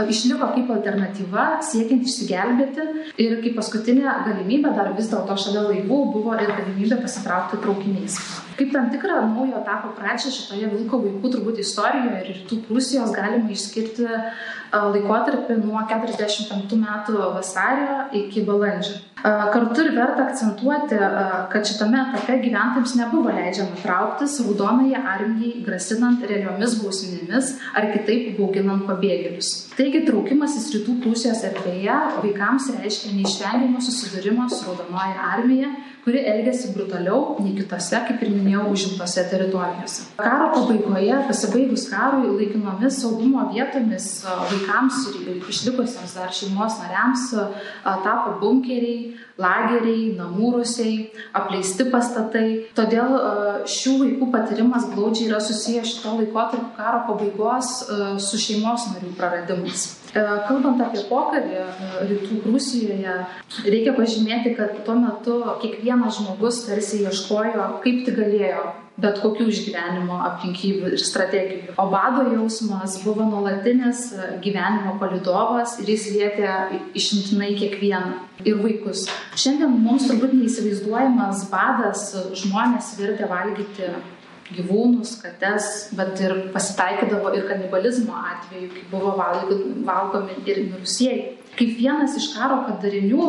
išliko 0.09 0.49
kaip 0.55 0.69
alternatyva 0.73 1.45
siekiant 1.65 2.05
išsigelbėti 2.05 2.85
ir 3.21 3.37
kaip 3.43 3.55
paskutinė 3.57 4.05
galimybė 4.25 4.73
dar 4.77 4.91
vis 4.97 5.09
dėlto 5.11 5.37
šalia 5.37 5.65
laivų 5.67 5.99
buvo 6.13 6.35
ir 6.37 6.49
galimybė 6.49 6.99
pasitraukti 7.03 7.61
traukiniais. 7.63 8.17
Kaip 8.59 8.73
tam 8.73 8.89
tikrą 8.93 9.21
naujo 9.29 9.61
etapo 9.61 9.93
pradžią 9.97 10.33
šitoje 10.35 10.69
Vilko 10.73 10.99
vaikų 11.05 11.33
turbūt 11.35 11.61
istorijoje 11.63 12.23
ir 12.23 12.31
rytų 12.33 12.61
Prūsijos 12.67 13.13
galima 13.15 13.53
išskirti 13.53 14.09
laikotarpį 14.73 15.59
nuo 15.63 15.81
45 15.89 16.77
metų 16.79 17.21
vasario 17.35 18.01
iki 18.15 18.43
balandžio. 18.47 18.99
Kartu 19.19 19.83
ir 19.83 19.95
verta 19.97 20.27
akcentuoti, 20.29 20.99
kad 21.51 21.67
šitame 21.67 21.99
etape 22.05 22.37
gyventojams 22.43 22.95
nebuvo 22.99 23.33
leidžiama 23.35 23.81
trauktis 23.83 24.39
raudonąją 24.45 25.01
armijai, 25.15 25.63
grasinant 25.65 26.23
realiomis 26.23 26.77
bausmėmis 26.83 27.57
ar 27.75 27.91
kitaip 27.95 28.37
bauginant 28.39 28.87
pabėgėlius. 28.87 29.68
Taigi 29.79 30.01
traukimasis 30.03 30.65
rytų 30.73 30.97
pusės 31.05 31.39
erdvėje 31.47 31.93
vaikams 32.19 32.65
reiškia 32.81 33.13
neišvengiamą 33.15 33.79
susidūrimą 33.79 34.49
su 34.51 34.65
raudonoja 34.65 35.29
armija, 35.37 35.69
kuri 36.03 36.19
elgėsi 36.27 36.73
brutaliau 36.75 37.37
nei 37.39 37.53
kitose, 37.55 38.01
kaip 38.09 38.19
ir 38.25 38.33
minėjau, 38.33 38.65
užimtose 38.73 39.23
teritorijose. 39.31 40.09
Karo 40.19 40.49
pabaigoje, 40.57 41.13
pasibaigus 41.29 41.87
karui, 41.93 42.27
laikinomis 42.27 42.99
saugumo 42.99 43.45
vietomis 43.53 44.09
vaikams 44.27 44.99
ir 45.13 45.47
išlikusiems 45.47 46.17
dar 46.17 46.35
šeimos 46.35 46.75
nariams 46.83 47.29
tapo 48.03 48.35
bunkeriai, 48.43 49.13
lageriai, 49.39 50.13
namų 50.17 50.53
rusiai, 50.57 51.09
apleisti 51.35 51.87
pastatai. 51.93 52.47
Todėl 52.77 53.15
šių 53.69 53.95
vaikų 54.03 54.29
patyrimas 54.33 54.89
glaudžiai 54.93 55.29
yra 55.29 55.41
susijęs 55.43 55.95
šito 55.95 56.17
laikotarpio 56.19 56.73
karo 56.77 57.05
pabaigos 57.07 57.73
su 58.23 58.41
šeimos 58.41 58.89
narių 58.93 59.15
praradimais. 59.19 59.89
E, 60.09 60.21
kalbant 60.47 60.81
apie 60.81 61.03
pokarį 61.09 61.55
e, 61.61 61.63
rytų 62.09 62.39
Prūsijoje, 62.41 63.15
reikia 63.69 63.93
pažymėti, 63.97 64.55
kad 64.57 64.79
tuo 64.87 64.97
metu 64.97 65.39
kiekvienas 65.61 66.17
žmogus 66.17 66.63
tarsi 66.65 67.03
ieškojo, 67.05 67.67
kaip 67.83 68.05
tik 68.07 68.17
galėjo 68.17 68.63
bet 68.99 69.21
kokių 69.23 69.45
išgyvenimo 69.47 70.17
aplinkybių 70.27 70.89
ir 70.95 71.03
strategijų. 71.03 71.75
O 71.79 71.85
bado 71.91 72.25
jausmas 72.33 72.97
buvo 73.03 73.27
nuolatinis 73.29 74.09
e, 74.15 74.31
gyvenimo 74.43 74.97
palidovas 75.01 75.77
ir 75.83 75.93
jis 75.93 76.09
lietė 76.15 76.55
išimtinai 76.97 77.53
kiekvieną 77.59 78.17
ir 78.49 78.59
vaikus. 78.63 79.05
Šiandien 79.37 79.77
mums 79.85 80.09
turbūt 80.09 80.33
neįsivaizduojamas 80.39 81.45
badas 81.53 82.09
žmonės 82.41 82.95
vertė 82.99 83.29
valgyti 83.29 83.93
gyvūnus, 84.55 85.15
kates, 85.21 85.89
bet 85.97 86.19
ir 86.23 86.35
pasitaikydavo 86.53 87.33
ir 87.37 87.45
kanibalizmo 87.49 88.17
atveju, 88.17 88.71
kai 88.73 88.85
buvo 88.91 89.13
valgomi 89.19 90.39
ir 90.45 90.63
mirusieji. 90.71 91.35
Kaip 91.59 91.77
vienas 91.77 92.15
iš 92.17 92.31
karo 92.35 92.63
padarinių 92.67 93.27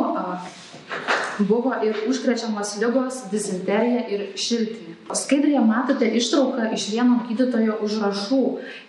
buvo 1.48 1.74
ir 1.84 2.04
užkrečiamos 2.08 2.76
lygos, 2.82 3.24
dizenterija 3.32 4.06
ir 4.12 4.26
šiltinė. 4.38 4.96
Skaidrėje 5.16 5.62
matote 5.66 6.06
ištrauką 6.20 6.68
iš 6.76 6.84
vieno 6.92 7.16
gydytojo 7.26 7.80
užrašų 7.82 8.42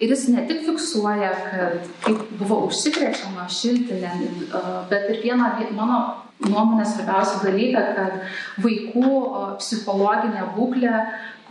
ir 0.04 0.12
jis 0.14 0.28
ne 0.30 0.44
tik 0.50 0.66
fiksuoja, 0.68 1.32
kad 1.48 1.88
kaip 2.06 2.36
buvo 2.38 2.60
užsikrečiama 2.68 3.48
šiltinė, 3.50 4.12
bet 4.92 5.10
ir 5.10 5.24
vieną 5.24 5.50
mano 5.78 6.02
nuomonę 6.46 6.86
svarbiausią 6.86 7.42
dalyką, 7.46 7.82
kad 7.98 8.14
vaikų 8.62 9.16
psichologinė 9.62 10.48
būklė 10.56 10.94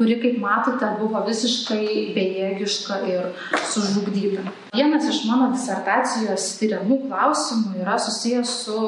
kuri, 0.01 0.17
kaip 0.23 0.39
matote, 0.41 0.89
buvo 0.97 1.21
visiškai 1.27 1.85
bejėgiška 2.17 2.97
ir 3.13 3.27
sužlugdyta. 3.69 4.47
Vienas 4.73 5.05
iš 5.13 5.27
mano 5.29 5.51
disertacijos 5.53 6.47
tyriamų 6.57 7.03
klausimų 7.05 7.83
yra 7.83 7.99
susijęs 8.01 8.55
su 8.65 8.79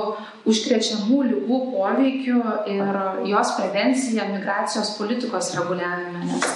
užkrečiamų 0.48 1.18
lygų 1.28 1.58
poveikiu 1.74 2.40
ir 2.72 3.02
jos 3.28 3.52
prevencija 3.58 4.30
migracijos 4.32 4.94
politikos 4.96 5.52
reguliavime. 5.58 6.24
Nes 6.32 6.48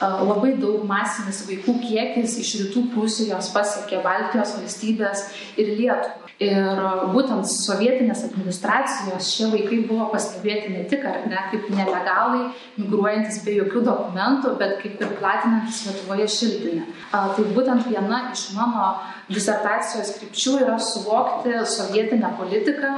labai 0.00 0.56
daug 0.60 0.82
masinis 0.88 1.44
vaikų 1.48 1.78
kiekis 1.84 2.38
iš 2.42 2.52
rytų 2.62 2.88
Prūsijos 2.94 3.52
pasiekė 3.54 4.02
Baltijos 4.04 4.56
valstybės 4.58 5.28
ir 5.60 5.74
Lietuvą. 5.78 6.24
Ir 6.42 6.80
būtent 7.14 7.46
sovietinės 7.46 8.24
administracijos 8.26 9.28
šie 9.36 9.52
vaikai 9.52 9.76
buvo 9.86 10.08
pastebėti 10.10 10.72
ne 10.72 10.80
tik 10.90 11.04
ar 11.06 11.20
ne 11.30 11.38
kaip 11.52 11.68
nelegalai, 11.70 12.48
migruojantis 12.74 13.38
be 13.44 13.54
jokių 13.60 13.84
dokumentų, 13.86 14.56
bet 14.58 14.80
kaip 14.80 14.98
ir 14.98 15.12
platinantis 15.20 15.84
Lietuvoje 15.86 16.26
šiltinę. 16.34 16.88
Tai 17.12 17.44
būtent 17.54 17.86
viena 17.86 18.24
iš 18.32 18.48
mano 18.56 18.88
disertacijos 19.30 20.10
krypčių 20.18 20.56
yra 20.64 20.74
suvokti 20.82 21.54
sovietinę 21.70 22.34
politiką, 22.40 22.90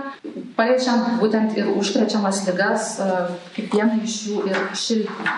paliečiant 0.57 1.21
būtent 1.21 1.61
ir 1.61 1.69
užkrečiamas 1.77 2.41
lygas, 2.49 2.95
kaip 3.53 3.69
vieną 3.77 4.01
iš 4.09 4.17
jų 4.31 4.47
ir 4.49 4.65
šiltinę. 4.73 5.37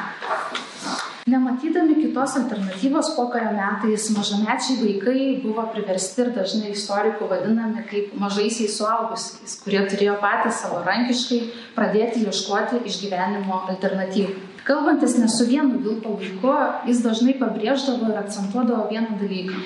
Nematydami 1.29 1.95
kitos 2.01 2.37
alternatyvos 2.41 3.11
pokario 3.17 3.51
metais, 3.53 4.07
mažamečiai 4.17 4.79
vaikai 4.81 5.25
buvo 5.43 5.67
priversti 5.75 6.23
ir 6.25 6.31
dažnai 6.33 6.71
istorikų 6.73 7.29
vadinami 7.29 7.83
kaip 7.91 8.15
mažaisiais 8.17 8.79
suaugusiais, 8.79 9.59
kurie 9.61 9.83
turėjo 9.91 10.15
patys 10.23 10.63
savarankiškai 10.63 11.41
pradėti 11.77 12.25
ieškoti 12.25 12.81
išgyvenimo 12.89 13.61
alternatyvų. 13.75 14.39
Kalbantis 14.65 15.19
ne 15.21 15.29
su 15.29 15.45
vienu 15.49 15.83
vilko 15.85 16.17
vaiku, 16.23 16.55
jis 16.89 17.05
dažnai 17.05 17.37
pabrėždavo 17.37 18.09
ir 18.09 18.23
akcentuodavo 18.23 18.89
vieną 18.89 19.21
dalyką, 19.21 19.61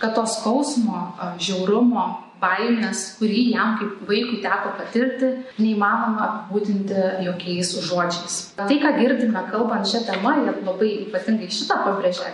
kad 0.00 0.16
to 0.16 0.24
skausmo, 0.28 1.10
žiaurumo, 1.36 2.06
baimės, 2.42 3.04
kurį 3.20 3.42
jam 3.54 3.76
kaip 3.78 4.02
vaikui 4.08 4.40
teko 4.42 4.72
patirti, 4.78 5.30
neįmanoma 5.62 6.24
apibūdinti 6.26 6.98
jokiais 7.26 7.72
žodžiais. 7.86 8.38
Tai, 8.58 8.78
ką 8.82 8.92
girdime 8.98 9.44
kalbant 9.50 9.88
šią 9.88 10.02
temą, 10.08 10.34
jie 10.42 10.54
labai 10.66 10.90
ypatingai 11.06 11.50
šitą 11.52 11.78
pabrėžia 11.86 12.32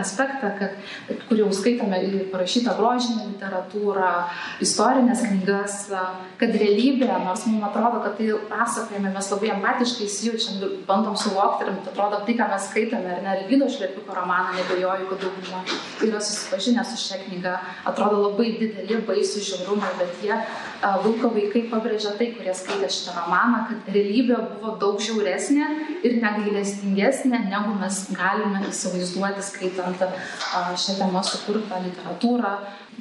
aspektą, 0.00 0.52
kad, 0.58 0.78
kur 1.28 1.42
jau 1.42 1.50
skaitome 1.54 2.00
parašytą 2.32 2.76
grožinę 2.78 3.28
literatūrą, 3.34 4.10
istorinės 4.64 5.24
knygas, 5.26 5.76
kad 6.40 6.56
realybė, 6.56 7.10
nors 7.24 7.44
mums 7.48 7.68
atrodo, 7.68 8.02
kad 8.04 8.16
tai 8.18 8.32
pasakojame, 8.50 9.12
mes 9.14 9.30
labai 9.34 9.52
empatiškai 9.56 10.08
įsijaučiam, 10.08 10.64
bandom 10.88 11.16
suvokti 11.20 11.66
ir 11.66 11.74
atrodo, 11.76 12.22
tai, 12.26 12.38
ką 12.40 12.48
mes 12.52 12.68
skaitome, 12.70 13.14
ar 13.18 13.22
ne, 13.24 13.36
Lydo 13.46 13.68
Šlepiko 13.70 14.16
romaną, 14.16 14.56
nebejoju, 14.56 15.10
kad 15.12 15.22
dauguma 15.26 15.62
yra 16.06 16.20
susipažinę 16.24 16.84
su 16.88 16.98
šia 17.00 17.20
knyga, 17.26 17.56
atrodo 17.86 18.24
labai 18.26 18.56
dideli, 18.60 18.98
baisūs 19.06 19.25
baisų 19.26 19.42
žiaurumai, 19.42 19.90
bet 19.98 20.22
jie, 20.24 20.36
Vilko 21.02 21.30
vaikai 21.34 21.64
pabrėžia 21.70 22.12
tai, 22.18 22.30
kurie 22.36 22.54
skaitė 22.54 22.88
šitą 22.92 23.14
romaną, 23.16 23.64
kad 23.70 23.90
realybė 23.94 24.38
buvo 24.52 24.76
daug 24.80 25.00
žiauresnė 25.02 25.66
ir 26.06 26.18
negailestingesnė, 26.22 27.46
negu 27.50 27.74
mes 27.80 28.02
galime 28.14 28.62
įsivaizduoti 28.70 29.42
skaitant 29.42 30.04
šią 30.76 30.98
temą 31.00 31.22
sukurtą 31.26 31.80
literatūrą, 31.86 32.52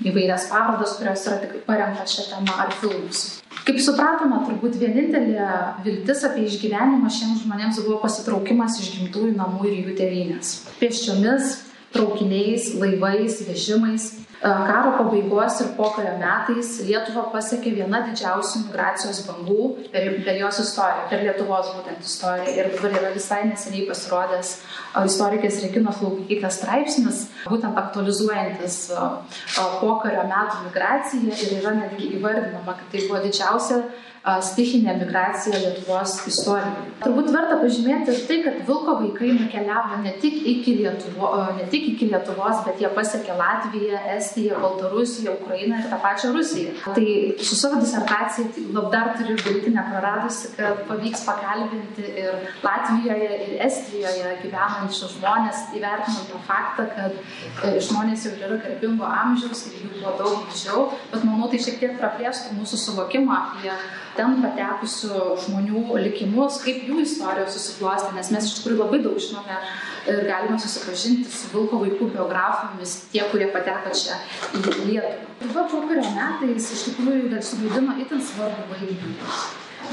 įvairias 0.05 0.49
parodas, 0.51 0.97
kurios 0.99 1.27
yra 1.27 1.41
tik 1.43 1.59
paremtas 1.67 2.15
šią 2.15 2.29
temą 2.31 2.57
ar 2.63 2.73
filmus. 2.79 3.41
Kaip 3.65 3.79
supratome, 3.81 4.41
turbūt 4.45 4.75
vienintelė 4.77 5.45
viltis 5.85 6.25
apie 6.27 6.43
išgyvenimą 6.45 7.09
šiems 7.11 7.45
žmonėms 7.45 7.79
buvo 7.85 8.01
pasitraukimas 8.03 8.79
iš 8.81 8.91
gimtųjų 8.97 9.31
namų 9.37 9.69
ir 9.71 9.79
jų 9.79 9.95
tėvynės. 9.99 10.51
Pėsčiomis, 10.81 11.55
traukiniais, 11.95 12.73
laivais, 12.77 13.39
vežimais 13.47 14.11
Karo 14.45 14.91
pabaigos 14.97 15.59
ir 15.61 15.71
pokario 15.73 16.11
metais 16.21 16.67
Lietuvą 16.85 17.23
pasiekė 17.33 17.71
viena 17.79 18.03
didžiausių 18.05 18.61
migracijos 18.67 19.23
bangų 19.25 19.65
per, 19.89 20.05
per 20.27 20.37
jos 20.37 20.59
istoriją, 20.61 21.07
per 21.09 21.23
Lietuvos 21.25 21.71
būtent 21.73 22.05
istoriją. 22.05 22.53
Ir 22.53 22.69
dabar 22.75 22.99
yra 22.99 23.13
visai 23.15 23.41
neseniai 23.49 23.87
pasirodęs 23.89 24.53
istorikės 25.01 25.61
Reginos 25.65 25.97
Laukikytės 26.05 26.59
straipsnis, 26.59 27.25
būtent 27.49 27.81
aktualizuojantis 27.87 28.81
pokario 29.81 30.27
metų 30.29 30.67
migraciją 30.67 31.33
ir 31.33 31.61
yra 31.63 31.73
netgi 31.81 32.13
įvardinama, 32.19 32.77
kad 32.77 32.91
tai 32.93 33.07
buvo 33.07 33.25
didžiausia 33.25 33.81
stichinė 34.25 34.95
migracija 34.97 35.57
Lietuvos 35.61 36.15
istorijoje. 36.25 36.93
Turbūt 37.03 37.27
verta 37.33 37.59
pažymėti 37.61 38.09
ir 38.13 38.21
tai, 38.25 38.37
kad 38.41 38.55
Vilko 38.65 38.95
vaikai 39.03 39.33
nukeliavo 39.37 39.99
ne 40.01 40.15
tik 40.21 40.39
iki, 40.53 40.79
Lietuvo, 40.79 41.29
ne 41.59 41.67
tik 41.69 41.91
iki 41.91 42.07
Lietuvos, 42.09 42.63
bet 42.65 42.81
jie 42.81 42.89
pasiekė 42.95 43.35
Latviją, 43.37 43.99
Estiją, 44.15 44.34
Baltarusiją, 44.61 45.33
Ukrainą 45.41 45.79
ir 45.79 45.89
tą 45.89 45.99
pačią 46.03 46.31
Rusiją. 46.35 46.73
Tai 46.95 47.07
su 47.49 47.55
savo 47.55 47.79
disertacija 47.81 48.47
tai 48.55 48.85
dar 48.91 49.11
turiu 49.17 49.35
vilti 49.45 49.73
nepraradusi, 49.75 50.51
kad 50.57 50.83
pavyks 50.89 51.25
pakalbinti 51.25 52.05
ir 52.23 52.31
Latvijoje, 52.63 53.29
ir 53.47 53.65
Estijoje 53.67 54.35
gyvenančius 54.43 55.17
žmonės, 55.17 55.65
įvertinant 55.77 56.31
tą 56.31 56.41
faktą, 56.47 56.87
kad 56.95 57.13
e, 57.63 57.75
žmonės 57.87 58.27
jau 58.27 58.33
yra 58.39 58.59
garbingo 58.63 59.07
amžiaus 59.09 59.67
ir 59.69 59.83
jų 59.83 59.93
buvo 59.97 60.15
daug 60.21 60.49
mažiau, 60.49 60.87
bet 61.13 61.27
manau 61.27 61.51
tai 61.51 61.61
šiek 61.67 61.79
tiek 61.81 61.95
praplėstų 62.01 62.57
mūsų 62.59 62.81
suvokimą 62.87 63.39
apie 63.55 63.73
ten 64.17 64.39
patekusių 64.43 65.19
žmonių 65.45 65.99
likimus, 66.05 66.61
kaip 66.63 66.85
jų 66.89 67.01
istorijos 67.03 67.55
susiklostė, 67.57 68.13
nes 68.17 68.31
mes 68.33 68.47
iš 68.49 68.57
tikrųjų 68.59 68.79
labai 68.83 69.01
daug 69.03 69.19
žinome 69.21 69.59
ir 70.09 70.23
galime 70.29 70.57
susipažinti 70.61 71.29
su 71.31 71.51
Vilko 71.53 71.81
vaikų 71.83 72.09
biografomis, 72.13 72.97
tie, 73.13 73.23
kurie 73.31 73.49
pateko 73.53 73.93
čia 73.97 74.19
į 74.53 74.63
Lietuvą. 74.63 75.29
Lietuva 75.41 75.67
pokario 75.71 76.15
metais 76.15 76.71
iš 76.77 76.87
tikrųjų 76.91 77.43
suvaidino 77.43 77.99
itin 78.01 78.23
svarbu 78.23 78.67
vaidmenį. 78.73 79.31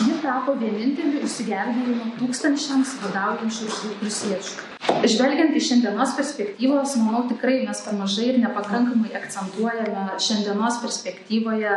Ji 0.00 0.14
tapo 0.22 0.54
vieninteliu 0.56 1.20
išsigelbėjimu 1.26 2.14
tūkstančiams 2.16 2.94
vadaujančių 3.02 3.66
rusiečių. 4.00 4.70
Žvelgiant 5.02 5.56
iš 5.58 5.68
šiandienos 5.68 6.14
perspektyvos, 6.16 6.94
manau 7.02 7.26
tikrai 7.28 7.58
mes 7.66 7.82
per 7.84 7.98
mažai 7.98 8.30
ir 8.30 8.38
nepakankamai 8.42 9.12
akcentuojame 9.18 10.06
šiandienos 10.22 10.80
perspektyvoje 10.82 11.76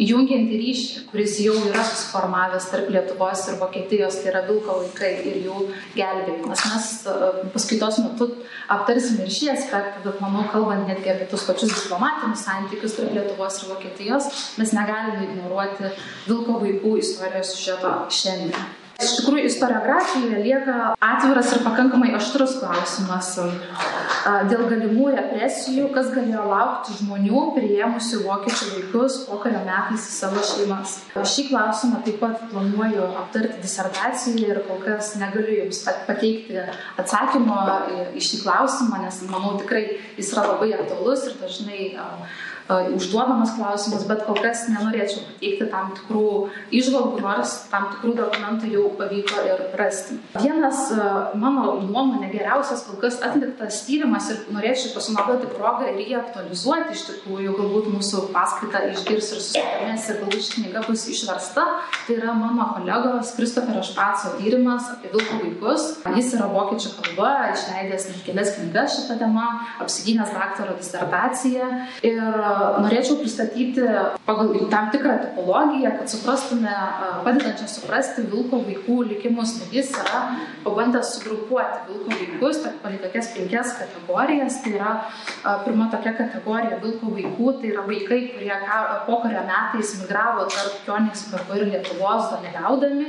jungiantį 0.00 0.58
ryšį, 0.60 1.02
kuris 1.10 1.36
jau 1.44 1.54
yra 1.68 1.82
susiformavęs 1.84 2.68
tarp 2.72 2.88
Lietuvos 2.92 3.42
ir 3.50 3.58
Vokietijos, 3.60 4.18
tai 4.22 4.32
yra 4.32 4.42
vilko 4.48 4.78
vaikai 4.80 5.12
ir 5.28 5.38
jų 5.44 5.66
gelbėjimas. 5.96 6.64
Mes 6.72 6.88
e, 7.04 7.30
paskaitos 7.54 8.00
metu 8.04 8.30
aptarsime 8.72 9.26
ir 9.26 9.34
šį 9.36 9.52
aspektą, 9.54 10.02
bet 10.06 10.20
manau, 10.24 10.46
kalbant 10.52 10.88
netgi 10.88 11.12
apie 11.12 11.28
tus 11.30 11.46
pačius 11.48 11.74
diplomatinius 11.76 12.46
santykius 12.48 12.96
tarp 12.98 13.16
Lietuvos 13.16 13.62
ir 13.62 13.72
Vokietijos, 13.74 14.30
mes 14.60 14.76
negalime 14.76 15.26
ignoruoti 15.28 15.92
vilko 16.28 16.60
vaikų 16.64 16.96
istorijos 17.04 17.54
siužeto 17.56 17.96
šiandien. 18.20 18.70
Iš 19.00 19.14
tikrųjų, 19.16 19.46
istoriografijoje 19.48 20.42
lieka 20.44 20.74
atviras 21.00 21.54
ir 21.54 21.62
pakankamai 21.64 22.10
aštrus 22.18 22.58
klausimas 22.60 23.30
dėl 24.50 24.66
galimų 24.68 25.14
represijų, 25.14 25.86
kas 25.94 26.10
galėjo 26.12 26.42
laukti 26.50 26.98
žmonių 26.98 27.44
priėmusių 27.56 28.20
vokiečių 28.26 28.68
vaikus 28.74 29.16
pokario 29.30 29.62
metais 29.64 30.04
į 30.04 30.12
savo 30.18 30.44
šeimas. 30.44 30.98
Šį 31.16 31.46
klausimą 31.48 32.02
taip 32.04 32.20
pat 32.20 32.44
planuoju 32.52 33.08
aptarti 33.22 33.62
disertacijoje 33.64 34.52
ir 34.52 34.62
kol 34.68 34.82
kas 34.84 35.14
negaliu 35.20 35.62
Jums 35.62 35.80
pateikti 36.08 36.60
atsakymo 37.00 37.58
į 38.12 38.24
šį 38.26 38.44
klausimą, 38.44 39.00
nes 39.06 39.22
manau 39.32 39.56
tikrai 39.62 39.86
jis 40.18 40.34
yra 40.34 40.50
labai 40.52 40.74
aktualus 40.76 41.24
ir 41.30 41.40
dažnai 41.40 41.82
užduodamas 42.68 43.54
klausimas, 43.56 44.06
bet 44.08 44.24
kol 44.26 44.38
kas 44.38 44.66
nenorėčiau 44.70 45.24
pateikti 45.26 45.68
tam 45.72 45.92
tikrų 45.96 46.26
išvalgų, 46.80 47.22
nors 47.24 47.54
tam 47.72 47.88
tikrų 47.94 48.14
dokumentų 48.18 48.70
jau 48.74 48.84
pavyko 48.98 49.44
ir 49.48 49.64
rasti. 49.80 50.18
Vienas 50.36 50.86
mano 51.40 51.78
nuomonė 51.82 52.30
geriausias 52.34 52.84
kol 52.86 53.00
kas 53.02 53.20
atliktas 53.26 53.82
tyrimas 53.88 54.30
ir 54.32 54.44
norėčiau 54.54 54.94
pasinaudoti 54.94 55.50
progą 55.54 55.88
ir 55.90 56.02
jį 56.04 56.18
aktualizuoti 56.20 56.96
iš 56.96 57.06
tikrųjų, 57.08 57.56
galbūt 57.58 57.90
mūsų 57.96 58.24
paskaitą 58.34 58.84
išgirs 58.92 59.32
ir 59.34 59.42
susidomės 59.42 60.08
ir 60.10 60.20
galbūt 60.22 60.46
ši 60.46 60.56
knyga 60.58 60.84
bus 60.86 61.06
išversta. 61.10 61.66
Tai 62.06 62.16
yra 62.16 62.34
mano 62.36 62.70
kolegos 62.76 63.34
Kristoferio 63.36 63.82
Špaco 63.86 64.34
tyrimas 64.38 64.90
apie 64.94 65.10
vilkų 65.14 65.40
vaikus. 65.44 65.88
Jis 66.16 66.34
yra 66.38 66.48
vokiečių 66.50 66.94
kalba, 66.98 67.30
išleidęs 67.54 68.08
net 68.10 68.22
kelias 68.26 68.54
knygas 68.56 68.96
šitą 68.98 69.18
temą, 69.20 69.46
apsigynęs 69.82 70.32
daktaro 70.34 70.76
disertaciją 70.78 71.68
ir 72.06 72.20
norėčiau 72.84 73.18
pristatyti 73.20 73.84
pagal 74.26 74.52
tam 74.72 74.90
tikrą 74.92 75.16
tipologiją, 75.24 75.92
kad 75.98 76.12
suprastume, 76.12 76.74
padedančią 77.26 77.68
suprasti 77.70 78.24
vilko 78.30 78.60
vaikų 78.66 78.96
likimus. 79.10 79.56
Jis 79.74 79.92
yra 80.02 80.20
pabandęs 80.64 81.14
sugrupuoti 81.16 81.86
vilko 81.88 82.10
vaikus, 82.16 82.62
pagal 82.82 82.98
tokias 83.04 83.30
penkias 83.36 83.74
kategorijas. 83.78 84.60
Tai 84.64 84.74
yra 84.76 84.92
pirma 85.64 85.88
tokia 85.92 86.14
kategorija 86.18 86.80
vilko 86.82 87.12
vaikų, 87.16 87.54
tai 87.60 87.72
yra 87.72 87.86
vaikai, 87.86 88.20
kurie 88.34 88.56
pokario 89.06 89.44
metais 89.48 89.94
migravo 90.02 90.46
tarp 90.50 90.80
Kionigsbergo 90.86 91.52
ir 91.58 91.64
Lietuvos 91.70 92.30
dalyvaudami. 92.34 93.08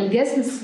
Ilgesnis 0.00 0.62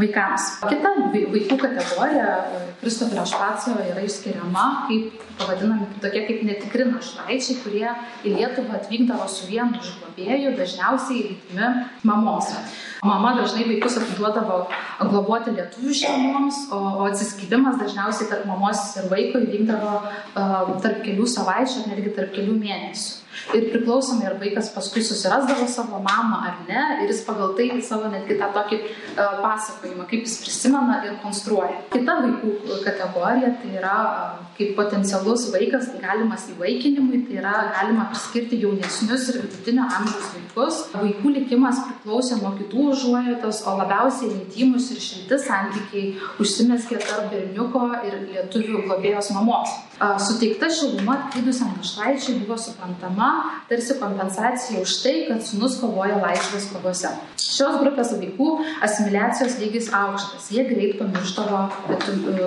vaikams. 0.00 0.48
Kita 0.64 0.94
vaikų 1.12 1.58
kategorija 1.60 2.30
e, 2.40 2.62
Kristoferio 2.80 3.26
Špaco 3.28 3.76
yra 3.84 4.06
išskiriama 4.06 4.64
kaip 4.88 5.26
pavadinami 5.36 5.90
tokie 6.00 6.24
kaip 6.24 6.42
netikri 6.48 6.88
našlaičiai, 6.88 7.60
kurie 7.60 7.86
į 8.24 8.36
Lietuvą 8.38 8.80
atvykdavo 8.80 9.28
su 9.28 9.50
vienu 9.50 9.76
iš 9.82 9.92
globėjų, 10.00 10.56
dažniausiai 10.56 11.24
lytimi 11.34 11.72
mamos. 12.08 12.54
Mama 13.04 13.34
dažnai 13.36 13.66
vaikus 13.68 13.98
atiduodavo 14.00 14.62
globoti 15.10 15.52
lietuvių 15.56 15.98
šeimoms, 16.00 16.62
o, 16.72 16.80
o 17.02 17.04
atsiskydimas 17.10 17.76
dažniausiai 17.82 18.30
tarp 18.30 18.48
mamos 18.48 18.82
ir 18.96 19.10
vaiko 19.12 19.42
įvykdavo 19.44 19.92
uh, 20.00 20.74
tarp 20.84 21.04
kelių 21.04 21.28
savaičių 21.36 21.82
ar 21.82 21.92
netgi 21.92 22.16
tarp 22.16 22.34
kelių 22.38 22.56
mėnesių 22.62 23.15
ir 23.54 23.68
priklausomai 23.72 24.26
ar 24.30 24.38
vaikas 24.40 24.72
paskui 24.74 25.02
susirasdavo 25.06 25.68
savo 25.70 26.00
mamą 26.02 26.40
ar 26.48 26.56
ne 26.68 26.82
ir 27.02 27.12
jis 27.12 27.22
pagal 27.28 27.54
tai 27.58 27.68
savo 27.82 28.10
netgi 28.10 28.38
tą 28.40 28.50
tokį 28.56 28.80
uh, 28.82 29.38
pasakojimą, 29.44 30.08
kaip 30.10 30.26
jis 30.26 30.40
prisimena 30.42 30.98
ir 31.06 31.18
konstruoja. 31.22 31.78
Kita 31.92 32.18
vaikų 32.24 32.82
kategorija 32.86 33.52
tai 33.62 33.76
yra 33.78 33.96
uh, 34.02 34.46
kaip 34.56 34.74
potencialus 34.76 35.46
vaikas 35.52 35.90
galimas 36.00 36.46
įvaikinimui, 36.52 37.22
tai 37.28 37.38
yra 37.42 37.54
galima 37.76 38.08
priskirti 38.12 38.60
jaunesnius 38.62 39.28
ir 39.32 39.40
vidutinio 39.44 39.86
amžiaus 39.98 40.30
vaikus. 40.34 40.80
Vaikų 40.96 41.34
likimas 41.36 41.82
priklausė 41.86 42.40
nuo 42.40 42.54
kitų 42.58 42.88
užuojautos, 42.92 43.62
o 43.68 43.76
labiausiai 43.80 44.32
intimus 44.32 44.88
ir 44.94 45.02
šilti 45.04 45.40
santykiai 45.44 46.14
užsimeskė 46.42 47.00
tarp 47.04 47.28
berniuko 47.34 47.90
ir 48.08 48.18
lietuvių 48.30 48.86
globėjos 48.86 49.30
mamos. 49.36 49.76
Suteikta 49.96 50.68
šiluma 50.72 51.18
atvykusiam 51.26 51.76
našlaičiui 51.76 52.40
buvo 52.42 52.58
suprantama 52.60 53.30
tarsi 53.70 53.96
kompensacija 54.00 54.80
už 54.82 54.94
tai, 55.02 55.14
kad 55.28 55.42
sunus 55.46 55.78
kovoja 55.80 56.18
laisvės 56.22 56.68
kovose. 56.72 57.10
Šios 57.40 57.78
grupės 57.80 58.12
vaikų 58.16 58.48
asimiliacijos 58.84 59.56
lygis 59.62 59.88
aukštas, 59.94 60.50
jie 60.52 60.66
greit 60.68 60.98
pamirštavo 61.00 61.62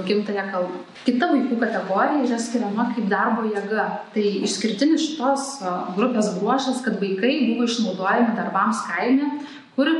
gimtąją 0.07 0.45
kalbą. 0.51 0.83
Kita 1.05 1.31
vaikų 1.31 1.59
kategorija 1.61 2.25
yra 2.27 2.39
skiriama 2.41 2.89
kaip 2.95 3.09
darbo 3.11 3.47
jėga. 3.49 3.87
Tai 4.13 4.25
išskirtinis 4.47 5.05
šitos 5.07 5.49
grupės 5.97 6.33
bruožas, 6.37 6.83
kad 6.85 6.99
vaikai 7.01 7.33
buvo 7.51 7.67
išnaudojami 7.69 8.35
darbams 8.37 8.83
kaime, 8.89 9.31
kur 9.77 9.89
e, 9.89 9.97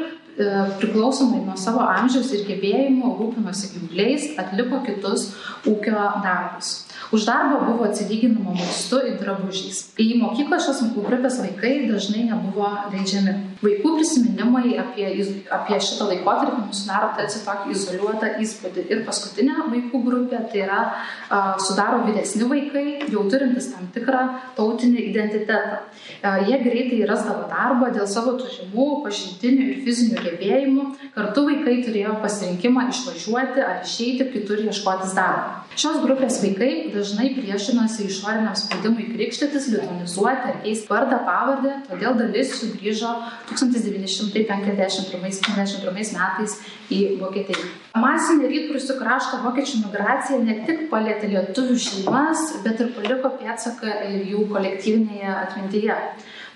priklausomai 0.82 1.42
nuo 1.46 1.56
savo 1.60 1.86
amžiaus 1.88 2.34
ir 2.36 2.46
gebėjimų 2.50 3.16
rūpinosi 3.20 3.74
gyvuliais, 3.76 4.32
atliko 4.42 4.84
kitus 4.88 5.30
ūkio 5.70 6.10
darbus. 6.26 6.89
Už 7.12 7.26
darbą 7.26 7.66
buvo 7.66 7.86
atsilyginama 7.90 8.54
maistu 8.54 9.00
ir 9.02 9.16
drabužiais. 9.18 9.80
Į 9.98 10.20
mokyklą 10.22 10.60
šios 10.62 10.84
grupės 10.94 11.40
vaikai 11.42 11.88
dažnai 11.90 12.28
nebuvo 12.28 12.70
leidžiami. 12.94 13.34
Vaikų 13.64 13.96
prisiminimai 13.98 14.76
apie, 14.78 15.08
apie 15.52 15.80
šitą 15.82 16.06
laikotarpį 16.12 16.60
mums 16.62 16.84
daro 16.86 17.10
tarsi 17.18 17.42
tokį 17.48 17.74
izoliuotą 17.74 18.30
įspūdį. 18.46 18.86
Ir 18.94 19.02
paskutinė 19.08 19.66
vaikų 19.72 20.04
grupė 20.06 20.44
tai 20.52 20.62
yra 20.68 20.78
a, 20.86 21.40
sudaro 21.58 22.04
vyresni 22.06 22.46
vaikai, 22.52 22.86
jau 23.10 23.26
turintis 23.32 23.72
tam 23.74 23.90
tikrą 23.96 24.22
tautinį 24.60 25.08
identitetą. 25.10 25.82
A, 26.22 26.36
jie 26.46 26.62
greitai 26.62 27.02
rasdavo 27.10 27.50
darbą 27.50 27.90
dėl 27.96 28.06
savo 28.08 28.36
turimų 28.38 28.88
pažintinių 29.08 29.66
ir 29.74 29.82
fizinių 29.88 30.28
gebėjimų. 30.28 30.88
Kartu 31.18 31.48
vaikai 31.50 31.80
turėjo 31.90 32.20
pasirinkimą 32.22 32.86
išvažiuoti 32.94 33.66
ar 33.66 33.82
išeiti 33.82 34.30
kitur 34.38 34.62
ieškotis 34.70 35.18
darbo. 35.18 35.66
Šios 35.80 36.00
grupės 36.04 36.40
vaikai 36.44 36.72
dažnai 37.00 37.28
priešinosi 37.38 38.02
išoriniam 38.10 38.56
spaudimui 38.60 39.06
krikštytis, 39.14 39.66
litonizuoti 39.74 40.46
ar 40.52 40.58
keisti 40.64 40.88
vardą, 40.92 41.18
pavardę, 41.28 41.72
todėl 41.88 42.14
dalis 42.20 42.50
jų 42.60 42.68
grįžo 42.76 43.12
1951-1952 43.54 45.92
metais 45.96 46.52
į 46.92 46.94
Vokietiją. 47.22 47.66
Masinė 48.00 48.46
rytprūsių 48.52 48.94
krašto 49.00 49.36
vokiečių 49.46 49.76
migracija 49.86 50.38
ne 50.44 50.56
tik 50.68 50.80
palėtė 50.92 51.26
lietuvių 51.32 51.76
šeimas, 51.86 52.40
bet 52.66 52.76
ir 52.84 52.88
paliko 52.98 53.28
pėdsaką 53.40 53.90
ir 54.12 54.20
jų 54.34 54.42
kolektyvinėje 54.52 55.30
atmintyje. 55.36 55.96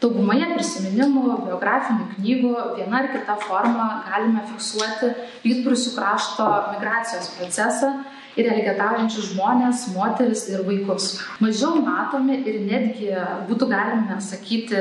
Daugumoje 0.03 0.45
prisiminimų, 0.51 1.45
biografinių 1.45 2.06
knygų 2.17 2.53
viena 2.75 2.97
ar 2.99 3.06
kita 3.13 3.36
forma 3.39 3.86
galime 4.10 4.41
fiksuoti 4.49 5.08
rytprūsių 5.45 5.89
krašto 5.95 6.43
migracijos 6.73 7.27
procesą 7.38 7.89
ir 8.39 8.50
elgetaujančius 8.50 9.34
žmonės, 9.34 9.88
moteris 9.93 10.48
ir 10.52 10.63
vaikus. 10.67 11.17
Mažiau 11.43 11.82
matomi 11.86 12.39
ir 12.41 12.62
netgi 12.65 13.12
būtų 13.50 13.69
galime 13.69 14.17
sakyti 14.24 14.80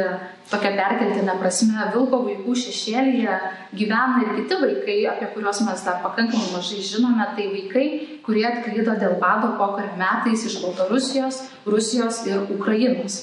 tokia 0.53 0.73
perkeltinė 0.77 1.37
prasme, 1.41 1.87
vilko 1.95 2.23
vaikų 2.27 2.55
šešėlyje 2.63 3.37
gyvena 3.79 4.23
ir 4.25 4.33
kiti 4.39 4.59
vaikai, 4.61 4.97
apie 5.13 5.29
kuriuos 5.35 5.63
mes 5.67 5.85
dar 5.87 6.01
pakankamai 6.05 6.51
mažai 6.53 6.83
žinome, 6.85 7.29
tai 7.37 7.47
vaikai, 7.53 7.87
kurie 8.27 8.45
atklydo 8.49 8.97
dėl 9.01 9.17
bado 9.23 9.55
pokario 9.61 9.95
metais 10.01 10.45
iš 10.49 10.59
Baltarusijos, 10.65 11.41
Rusijos 11.67 12.23
ir 12.29 12.45
Ukrainos. 12.53 13.19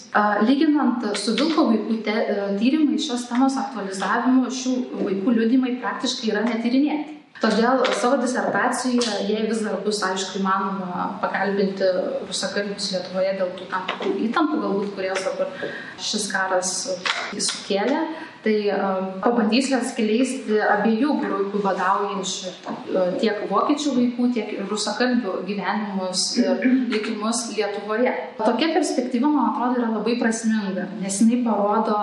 Lyginant 0.48 1.06
su 1.20 1.36
vilko 1.38 1.70
vaikų 1.74 2.02
te, 2.08 2.18
tyrimai 2.62 2.98
šios 3.02 3.28
temos 3.30 3.60
aktualizavimu, 3.62 4.50
šių 4.50 4.76
vaikų 5.06 5.38
liudimai 5.38 5.78
praktiškai 5.84 6.34
yra 6.34 6.46
netyrinėti. 6.48 7.19
Todėl 7.40 7.86
savo 7.96 8.18
disertacijoje, 8.20 9.14
jei 9.30 9.46
vis 9.48 9.62
dar 9.64 9.78
bus, 9.86 10.02
aišku, 10.04 10.42
įmanoma 10.42 11.06
pakalbinti 11.22 11.88
rusakalbius 12.28 12.90
Lietuvoje 12.92 13.36
dėl 13.38 13.54
tų 13.56 13.68
tam 13.72 13.86
tikrų 13.88 14.12
įtampų, 14.28 14.58
galbūt 14.66 14.90
kurias 14.98 15.24
dabar 15.24 15.54
šis 16.04 16.26
karas 16.34 16.74
sukėlė, 17.32 18.02
tai 18.44 18.58
um, 18.76 19.08
pabandysiu 19.24 19.78
atskleisti 19.78 20.60
abiejų 20.76 21.16
grupių 21.22 21.64
vadaujančių 21.64 22.54
tiek 23.24 23.42
vokiečių 23.48 23.96
vaikų, 24.02 24.28
tiek 24.36 24.54
ir 24.58 24.68
rusakalbių 24.68 25.40
gyvenimus 25.48 26.28
ir 26.44 26.68
likimus 26.92 27.46
Lietuvoje. 27.56 28.18
Tokia 28.40 28.74
perspektyva, 28.76 29.32
man 29.32 29.54
atrodo, 29.54 29.80
yra 29.80 29.96
labai 29.96 30.20
prasminga, 30.20 30.90
nes 31.00 31.24
jinai 31.24 31.40
parodo 31.48 32.00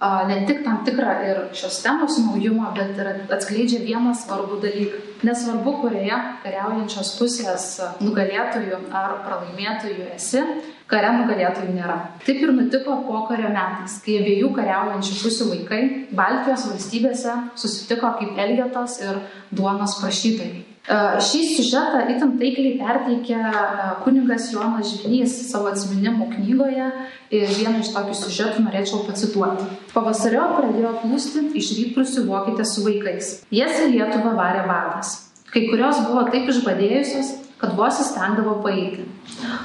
ne 0.00 0.46
tik 0.46 0.64
tam 0.64 0.80
tikrą 0.84 1.12
ir 1.28 1.38
šios 1.52 1.82
temos 1.84 2.16
naujumą, 2.24 2.72
bet 2.76 2.96
ir 2.96 3.10
atskleidžia 3.36 3.82
vieną 3.84 4.14
svarbų 4.16 4.60
dalyką. 4.64 5.00
Nesvarbu, 5.28 5.74
kurioje 5.82 6.16
kariaujančios 6.40 7.10
pusės 7.18 7.66
nugalėtojų 8.00 8.78
ar 8.96 9.18
pralaimėtojų 9.26 10.08
esi, 10.14 10.40
kare 10.88 11.12
nugalėtojų 11.18 11.76
nėra. 11.76 11.98
Taip 12.24 12.40
ir 12.40 12.54
nutiko 12.56 12.96
po 13.04 13.26
kario 13.28 13.52
metais, 13.52 14.00
kai 14.06 14.16
abiejų 14.22 14.50
kariaujančių 14.56 15.20
pusių 15.20 15.50
vaikai 15.52 15.84
Baltijos 16.16 16.66
valstybėse 16.72 17.36
susitiko 17.60 18.16
kaip 18.16 18.40
Elgetos 18.40 18.98
ir 19.04 19.20
duonos 19.52 20.00
prašytojai. 20.00 20.69
Šį 20.88 21.40
siužetą 21.44 22.06
itin 22.08 22.30
taikliai 22.40 22.78
perteikia 22.80 23.40
kuningas 24.00 24.48
Jonas 24.54 24.94
Žvinys 24.94 25.34
savo 25.50 25.68
atsiminimų 25.70 26.30
knygoje 26.32 26.86
ir 27.36 27.52
vieną 27.52 27.82
iš 27.82 27.92
tokių 27.94 28.16
siužetų 28.16 28.64
norėčiau 28.64 29.02
pacituoti. 29.06 29.68
Pavasario 29.92 30.46
pradėjo 30.56 30.94
plūsti 31.02 31.44
iš 31.60 31.74
rytprusių 31.76 32.24
vokietės 32.30 32.74
su 32.74 32.86
vaikais. 32.88 33.34
Jas 33.52 33.76
į 33.84 33.92
Lietuvą 33.92 34.32
varė 34.40 34.64
badas. 34.70 35.18
Kai 35.52 35.66
kurios 35.68 36.00
buvo 36.06 36.24
taip 36.30 36.48
išbadėjusios, 36.48 37.34
kad 37.60 37.76
vos 37.76 38.00
įstengdavo 38.02 38.56
paeiti. 38.64 39.04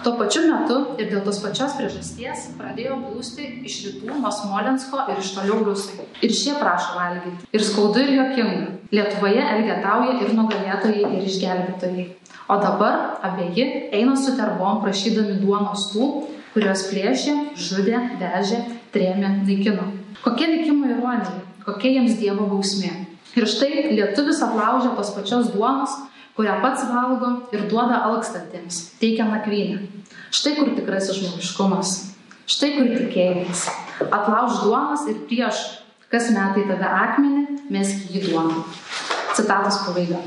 Tuo 0.04 0.16
pačiu 0.20 0.44
metu 0.50 0.78
ir 1.00 1.08
dėl 1.12 1.24
tos 1.26 1.40
pačios 1.44 1.76
priežasties 1.78 2.50
pradėjo 2.60 2.98
plūsti 3.06 3.48
iš 3.68 3.78
rytų 3.88 4.20
nuo 4.20 4.32
Smolensko 4.36 5.06
ir 5.14 5.22
iš 5.24 5.32
toliau 5.38 5.64
rusai. 5.66 6.06
Ir 6.22 6.36
šie 6.36 6.58
prašo 6.60 6.98
valgyti. 7.00 7.48
Ir 7.56 7.64
skaudu 7.64 8.04
ir 8.04 8.14
jokinga. 8.18 8.68
Lietuvoje 8.96 9.42
elgetauja 9.56 10.20
ir 10.22 10.36
nugalėtojai 10.38 11.10
ir 11.18 11.28
išgelbėtojai. 11.32 12.08
O 12.52 12.60
dabar 12.62 13.18
abieji 13.26 13.66
eina 13.96 14.14
su 14.20 14.36
terbom 14.38 14.84
prašydami 14.84 15.40
duonos 15.42 15.90
tų, 15.94 16.10
kurios 16.54 16.86
plėšė, 16.92 17.34
žudė, 17.58 17.98
vežė, 18.20 18.60
trėmė, 18.94 19.32
naikino. 19.48 19.88
Kokia 20.22 20.52
likimo 20.52 20.88
ironija, 20.92 21.40
kokia 21.66 21.96
jiems 21.98 22.20
Dievo 22.20 22.46
bausmė. 22.52 22.92
Ir 23.36 23.48
štai 23.50 23.90
lietuvis 23.92 24.40
aplaužia 24.46 24.94
tos 24.96 25.10
pačios 25.16 25.50
duonos, 25.56 25.96
kurią 26.36 26.56
pats 26.62 26.84
valgo 26.92 27.30
ir 27.56 27.62
duoda 27.72 28.02
alkstantiems, 28.10 28.80
teikia 29.00 29.24
nakvynę. 29.30 29.80
Štai 30.36 30.58
kur 30.58 30.74
tikrasis 30.76 31.22
žmogiškumas, 31.22 31.92
štai 32.52 32.74
kur 32.76 32.90
tikėjimas. 32.92 33.62
Atlauž 34.04 34.60
duonas 34.66 35.06
ir 35.08 35.22
prieš, 35.30 35.62
kas 36.12 36.28
metai 36.36 36.66
tave 36.68 36.90
akmenį, 36.92 37.46
mesk 37.72 38.12
jį 38.12 38.26
duoną. 38.28 38.66
Citatos 39.36 39.80
pabaiga. 39.88 40.20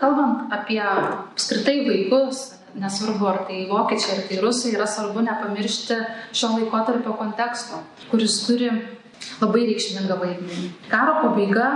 Kalbant 0.00 0.54
apie 0.56 0.80
apskritai 0.80 1.82
vaikus, 1.84 2.46
nesvarbu 2.80 3.28
ar 3.28 3.42
tai 3.48 3.66
vokiečiai 3.68 4.16
ar 4.16 4.28
tai 4.28 4.40
rusai, 4.40 4.72
yra 4.76 4.86
svarbu 4.88 5.20
nepamiršti 5.26 6.00
šio 6.32 6.54
laikotarpio 6.56 7.12
konteksto, 7.18 7.82
kuris 8.08 8.40
turi 8.46 8.70
labai 9.42 9.66
reikšmingą 9.68 10.18
vaidmenį. 10.20 10.70
Karo 10.90 11.18
pabaiga 11.22 11.68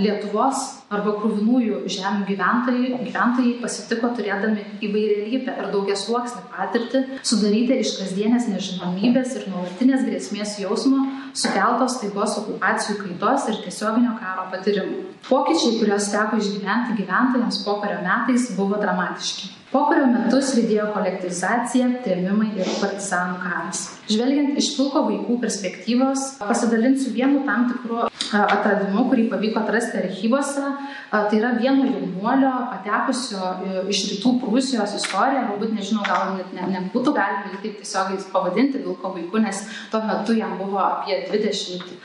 Lietuvos 0.00 0.62
arba 0.92 1.16
krūvinųjų 1.18 1.80
žemių 1.90 2.26
gyventojai, 2.28 2.90
gyventojai 3.08 3.54
pasitiko 3.62 4.12
turėdami 4.14 4.62
įvairialypę 4.86 5.56
ir 5.58 5.70
daugia 5.72 5.96
sluoksnį 5.98 6.44
patirtį, 6.52 7.02
sudaryti 7.26 7.80
iš 7.82 7.96
kasdienės 8.00 8.46
nežinomybės 8.52 9.34
ir 9.40 9.48
nuolatinės 9.50 10.06
grėsmės 10.06 10.54
jausmo, 10.62 11.02
sukeltos 11.36 11.98
taigos 12.02 12.38
okupacijų 12.42 13.00
kaitos 13.02 13.50
ir 13.50 13.60
tiesioginio 13.64 14.14
karo 14.20 14.46
patyrimų. 14.54 15.02
Pokyčiai, 15.26 15.80
kuriuos 15.80 16.10
teko 16.14 16.38
išgyventi 16.38 17.00
gyventojams 17.02 17.62
pokario 17.66 17.98
metais, 18.06 18.50
buvo 18.58 18.78
dramatiški. 18.82 19.54
Pokario 19.72 20.06
metus 20.12 20.54
lydėjo 20.54 20.92
kolektivizacija, 20.94 21.90
trėmimai 22.06 22.54
ir 22.54 22.74
partizanų 22.78 23.40
karas. 23.42 23.86
Žvelgiant 24.06 24.54
iš 24.60 24.68
pilko 24.76 25.02
vaikų 25.08 25.40
perspektyvos, 25.42 26.36
pasidalinsiu 26.38 27.10
vienu 27.14 27.40
tam 27.46 27.64
tikru 27.72 28.04
atradimu, 28.06 29.06
kurį 29.10 29.24
pavyko 29.32 29.62
atrasti 29.64 29.98
archyvose. 29.98 30.66
Tai 31.10 31.38
yra 31.38 31.52
vieno 31.58 31.86
jaunuolio 31.88 32.52
patekusio 32.70 33.50
iš 33.90 34.02
rytų 34.12 34.36
Prūsijos 34.42 34.94
istorija, 34.98 35.46
galbūt 35.48 35.74
nežinau, 35.74 36.04
gal 36.06 36.36
net 36.36 36.52
ne, 36.54 36.68
nebūtų 36.74 37.14
galima 37.16 37.50
jį 37.50 37.60
taip 37.64 37.80
tiesiogiai 37.80 38.22
pavadinti 38.30 38.82
vilko 38.84 39.10
vaiku, 39.16 39.40
nes 39.42 39.62
tuo 39.90 40.02
metu 40.06 40.36
jam 40.38 40.54
buvo 40.60 40.78
apie 40.82 41.18
20 41.32 41.96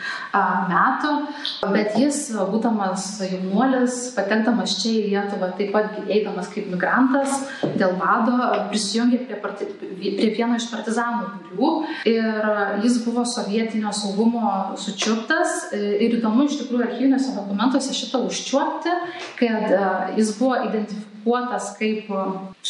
metų, 0.72 1.14
bet 1.74 1.98
jis, 2.02 2.24
būdamas 2.50 3.08
jaunuolis, 3.26 4.00
patekdamas 4.18 4.78
čia 4.82 4.96
į 4.96 5.06
Lietuvą, 5.12 5.52
taip 5.60 5.74
pat 5.76 6.02
eidamas 6.08 6.50
kaip 6.54 6.70
migrantas, 6.72 7.44
dėl 7.78 7.98
bado 8.02 8.38
prisijungė 8.72 9.24
prie, 9.28 9.42
prie 9.42 10.34
vieno 10.34 10.58
iš 10.58 10.70
partizanų 10.74 11.34
būrių 11.52 11.91
ir 12.10 12.50
jis 12.84 13.00
buvo 13.06 13.26
sovietinio 13.26 13.94
saugumo 13.96 14.76
sučiuptas. 14.80 15.72
Ir 15.74 16.18
įdomu 16.18 16.48
iš 16.48 16.60
tikrųjų 16.62 16.88
archyviniuose 16.88 17.36
dokumentuose 17.36 17.96
šitą 17.96 18.24
užčiuopti, 18.28 18.94
kad 19.40 19.68
e, 19.70 19.82
jis 20.20 20.34
buvo 20.40 20.60
identifikuotas 20.68 21.72
kaip 21.80 22.12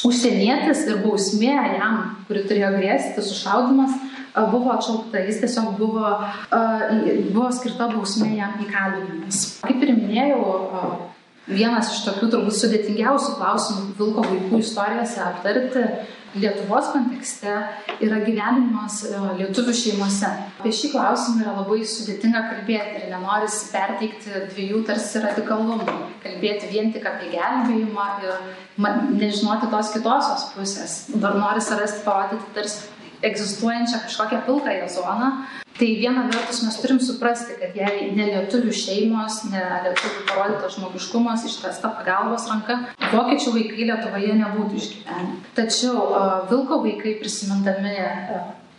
užsienietis 0.08 0.86
ir 0.90 1.02
bausmė 1.06 1.56
jam, 1.78 2.02
kuri 2.28 2.46
turėjo 2.50 2.74
grėsti, 2.78 3.26
sušaudimas, 3.26 3.96
e, 3.96 4.46
buvo 4.52 4.74
atšaukta, 4.76 5.24
jis 5.28 5.42
tiesiog 5.46 5.74
buvo, 5.80 6.12
e, 6.52 7.18
buvo 7.32 7.50
skirta 7.56 7.92
bausmė 7.94 8.36
jam 8.40 8.60
įkalinimas. 8.66 9.44
Kaip 9.66 9.84
ir 9.86 9.96
minėjau, 9.98 10.42
vienas 11.52 11.92
iš 11.96 12.06
tokių 12.06 12.32
turbūt 12.32 12.58
sudėtingiausių 12.60 13.36
klausimų 13.40 13.86
vilko 14.00 14.26
vaikų 14.28 14.62
istorijose 14.62 15.22
aptarti 15.26 15.86
Lietuvos 16.36 16.94
kontekste 16.94 17.52
yra 18.00 18.20
gyvenimas 18.24 19.02
e, 19.10 19.18
lietuvių 19.42 19.74
šeimose. 19.76 20.30
Apie 20.62 20.72
šį 20.78 20.92
klausimą 20.94 21.44
yra 21.44 21.56
labai 21.58 21.82
sudėtinga 21.88 22.46
kalbėti 22.48 23.02
ir 23.02 23.10
nenoris 23.12 23.58
perteikti 23.74 24.46
dviejų 24.54 24.80
tarsi 24.88 25.24
radikalumų. 25.26 25.98
Kalbėti 26.24 26.72
vien 26.72 26.94
tik 26.96 27.10
apie 27.10 27.34
gelbėjimą 27.34 28.08
ir 28.24 28.88
nežinoti 29.18 29.68
tos 29.74 29.92
kitosios 29.92 30.48
pusės. 30.56 30.98
Dar 31.12 31.36
nori 31.36 31.60
rasti 31.60 32.06
parodyti 32.08 32.56
tarsi 32.56 33.01
egzistuojančią 33.30 34.04
kažkokią 34.06 34.46
pilkąją 34.48 34.88
zoną, 34.90 35.32
Tai 35.82 35.88
viena 35.98 36.28
vertus 36.30 36.60
mes 36.62 36.76
turim 36.82 37.00
suprasti, 37.02 37.56
kad 37.58 37.74
jei 37.74 38.12
ne 38.14 38.28
lietuvių 38.28 38.74
šeimos, 38.76 39.40
ne 39.50 39.62
lietuvių 39.88 40.26
parodytas 40.30 40.76
žmogiškumas, 40.76 41.46
ištesta 41.48 41.90
pagalbos 41.96 42.46
ranka, 42.52 42.76
vokiečių 43.14 43.54
vaikai 43.56 43.88
Lietuvoje 43.90 44.36
nebūtų 44.44 44.78
išgyvenę. 44.78 45.38
Tačiau 45.58 46.04
vilko 46.52 46.82
vaikai 46.84 47.16
prisimindami 47.24 47.96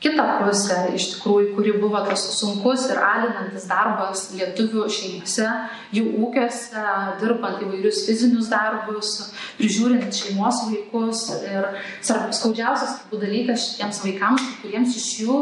kitą 0.03 0.25
pusę, 0.43 0.79
iš 0.97 1.09
tikrųjų, 1.15 1.53
kuri 1.57 1.75
buvo 1.81 2.01
tas 2.07 2.25
sunkus 2.39 2.89
ir 2.91 3.01
alinantis 3.03 3.69
darbas 3.71 4.29
lietuvių 4.37 4.87
šeimose, 4.91 5.49
jų 5.95 6.07
ūkiuose, 6.27 6.87
dirbant 7.23 7.63
įvairius 7.63 8.03
fizinius 8.09 8.51
darbus, 8.53 9.13
prižiūrint 9.61 10.11
šeimos 10.17 10.65
vaikus. 10.71 11.29
Ir 11.47 11.71
skaudžiausias 12.03 13.05
dalykas 13.13 13.69
šitiems 13.69 14.03
vaikams, 14.07 14.51
kuriems 14.65 14.99
iš 14.99 15.09
jų 15.23 15.39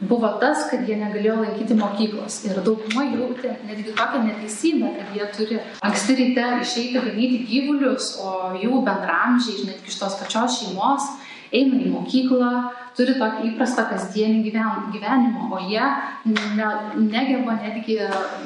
buvo 0.00 0.30
tas, 0.40 0.68
kad 0.70 0.86
jie 0.88 0.96
negalėjo 0.98 1.40
lankyti 1.42 1.76
mokyklos. 1.78 2.42
Ir 2.46 2.60
dauguma 2.62 3.04
jautė 3.10 3.56
netgi 3.66 3.94
tokią 3.98 4.22
neteisybę, 4.28 4.92
kad 4.94 5.16
jie 5.16 5.30
turi 5.36 5.58
anksti 5.84 6.18
ryte 6.20 6.46
išeiti 6.62 7.02
ganyti 7.02 7.40
gyvulius, 7.48 8.12
o 8.22 8.54
jų 8.58 8.84
bendramžiai, 8.86 9.66
netgi 9.72 9.90
iš 9.90 9.98
tos 10.00 10.20
pačios 10.20 10.60
šeimos, 10.62 11.08
eina 11.54 11.78
į 11.80 11.92
mokyklą, 11.92 12.52
turi 12.98 13.14
tokį 13.18 13.52
įprastą 13.52 13.84
kasdienį 13.92 14.42
gyven, 14.48 14.88
gyvenimą, 14.94 15.48
o 15.54 15.60
jie 15.62 15.84
ne, 16.28 16.70
negeba 16.98 17.54
netgi 17.60 18.00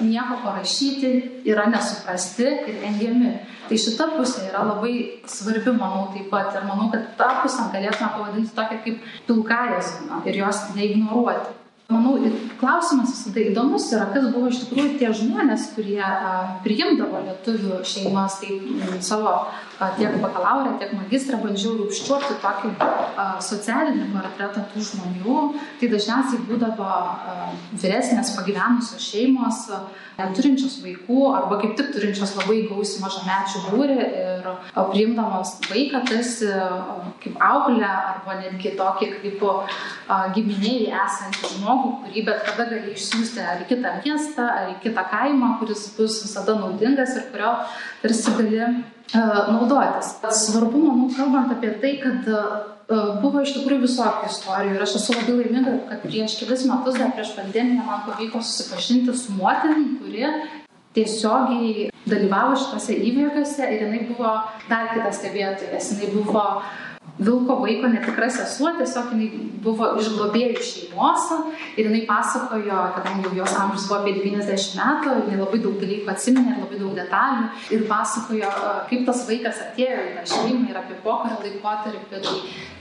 nieko 0.05 0.38
parašyti, 0.45 1.12
yra 1.49 1.69
nesuprasti 1.73 2.51
ir 2.69 2.85
engiami. 2.91 3.33
Tai 3.69 3.79
šita 3.79 4.11
pusė 4.17 4.49
yra 4.51 4.67
labai 4.69 4.95
svarbi, 5.31 5.73
manau, 5.73 6.11
taip 6.12 6.29
pat. 6.33 6.53
Ir 6.59 6.67
manau, 6.69 6.91
kad 6.93 7.15
tą 7.17 7.31
pusę 7.41 7.71
galėtume 7.73 8.11
pavadinti 8.19 8.55
tokią 8.59 8.79
kaip 8.85 9.11
pilkąją 9.31 9.83
zoną 9.88 10.23
ir 10.29 10.41
jos 10.43 10.65
neignoruoti. 10.77 11.59
Manau, 11.93 12.15
klausimas 12.61 13.11
visada 13.12 13.43
įdomus 13.43 13.88
yra, 13.93 14.07
kas 14.15 14.29
buvo 14.33 14.49
iš 14.49 14.62
tikrųjų 14.62 14.93
tie 15.01 15.11
žmonės, 15.17 15.67
kurie 15.75 15.99
a, 16.01 16.61
priimdavo 16.65 17.21
lietuvių 17.27 17.81
šeimas, 17.88 18.38
tai 18.41 18.57
m, 18.57 18.95
savo 19.05 19.35
tiek 19.99 20.16
bakalaurę, 20.23 20.77
tiek 20.81 20.92
magistrą 20.97 21.40
bandžiau 21.42 21.87
užčiuopti 21.87 22.38
tokį 22.42 22.73
socialinį 23.49 24.09
portretą 24.14 24.64
tų 24.73 24.85
žmonių. 24.90 25.38
Tai 25.81 25.90
dažniausiai 25.95 26.45
būdavo 26.49 26.88
vyresnės 27.83 28.35
pagyvenusios 28.37 29.09
šeimos, 29.12 29.64
neturinčios 30.18 30.79
vaikų 30.85 31.21
arba 31.33 31.59
kaip 31.62 31.77
tik 31.79 31.92
turinčios 31.95 32.35
labai 32.38 32.62
gausiai 32.68 33.03
mažamečių 33.05 33.62
būrį 33.71 33.99
ir 34.03 34.49
priimdamos 34.77 35.55
vaiką 35.71 36.03
tarsi 36.09 36.51
kaip 37.23 37.38
auklę 37.49 37.88
arba 37.88 38.38
netgi 38.40 38.75
tokį 38.79 39.11
kaip 39.23 39.45
a, 39.49 40.18
giminiai 40.37 40.90
esantį 41.05 41.55
žmogų 41.57 41.92
kurį 42.03 42.25
bet 42.29 42.42
kada 42.49 42.68
gali 42.71 42.95
išsiųsti 42.97 43.45
ar 43.45 43.62
į 43.64 43.68
kitą 43.71 43.95
miestą, 44.05 44.49
ar 44.49 44.73
į 44.75 44.81
kitą 44.85 45.05
kaimą, 45.12 45.57
kuris 45.61 45.87
bus 45.97 46.23
visada 46.25 46.57
naudingas 46.59 47.16
ir 47.18 47.29
kurio 47.33 47.55
tarsi 48.03 48.37
gali 48.38 48.61
naudotis. 49.15 50.15
Svarbu, 50.45 50.79
manau, 50.87 51.11
kalbant 51.17 51.53
apie 51.55 51.75
tai, 51.83 51.93
kad 52.03 52.29
uh, 52.33 52.73
buvo 53.23 53.43
iš 53.43 53.55
tikrųjų 53.57 53.85
visokių 53.87 54.31
istorijų 54.31 54.77
ir 54.77 54.85
aš 54.85 54.97
esu 55.01 55.17
labai 55.17 55.37
laiminga, 55.41 55.77
kad 55.91 56.05
prieš 56.07 56.38
kelis 56.41 56.67
metus, 56.69 56.99
dar 57.01 57.15
prieš 57.17 57.35
pandemiją, 57.37 57.87
man 57.87 58.05
pavyko 58.09 58.43
susipažinti 58.43 59.15
su 59.17 59.37
moterim, 59.38 59.97
kuri 60.01 60.27
tiesiogiai 60.97 61.91
dalyvavo 62.05 62.57
šitose 62.61 62.97
įvykiuose 62.99 63.69
ir 63.73 63.87
jinai 63.87 64.03
buvo 64.11 64.33
dar 64.69 64.91
kitas 64.93 65.21
stebėtojas, 65.21 65.93
jinai 65.95 66.11
buvo 66.12 66.47
vilko 67.19 67.57
vaiko 67.61 67.88
netikra 67.93 68.29
sesuo, 68.31 68.71
tiesiog 68.79 69.11
jinai 69.12 69.49
buvo 69.62 69.91
iš 70.01 70.09
globėjų 70.17 70.62
šeimos 70.65 71.29
ir 71.77 71.87
jinai 71.87 72.03
pasakojo, 72.09 72.79
kadangi 72.97 73.29
jau 73.29 73.35
jos 73.43 73.57
amžius 73.61 73.87
buvo 73.91 73.99
apie 74.01 74.15
90 74.17 74.79
metų, 74.81 75.17
jinai 75.27 75.41
labai 75.43 75.61
daug 75.62 75.77
dalykų 75.83 76.12
atsiminė 76.12 76.55
ir 76.55 76.62
labai 76.65 76.81
daug 76.81 76.97
detalių 76.97 77.45
ir 77.77 77.85
pasakojo, 77.91 78.53
kaip 78.91 79.05
tas 79.09 79.25
vaikas 79.29 79.61
atėjo 79.67 80.07
į 80.09 80.15
tą 80.17 80.25
šeimą 80.33 80.71
ir 80.73 80.81
apie 80.81 80.99
pokario 81.05 81.38
laikotarpį, 81.45 82.23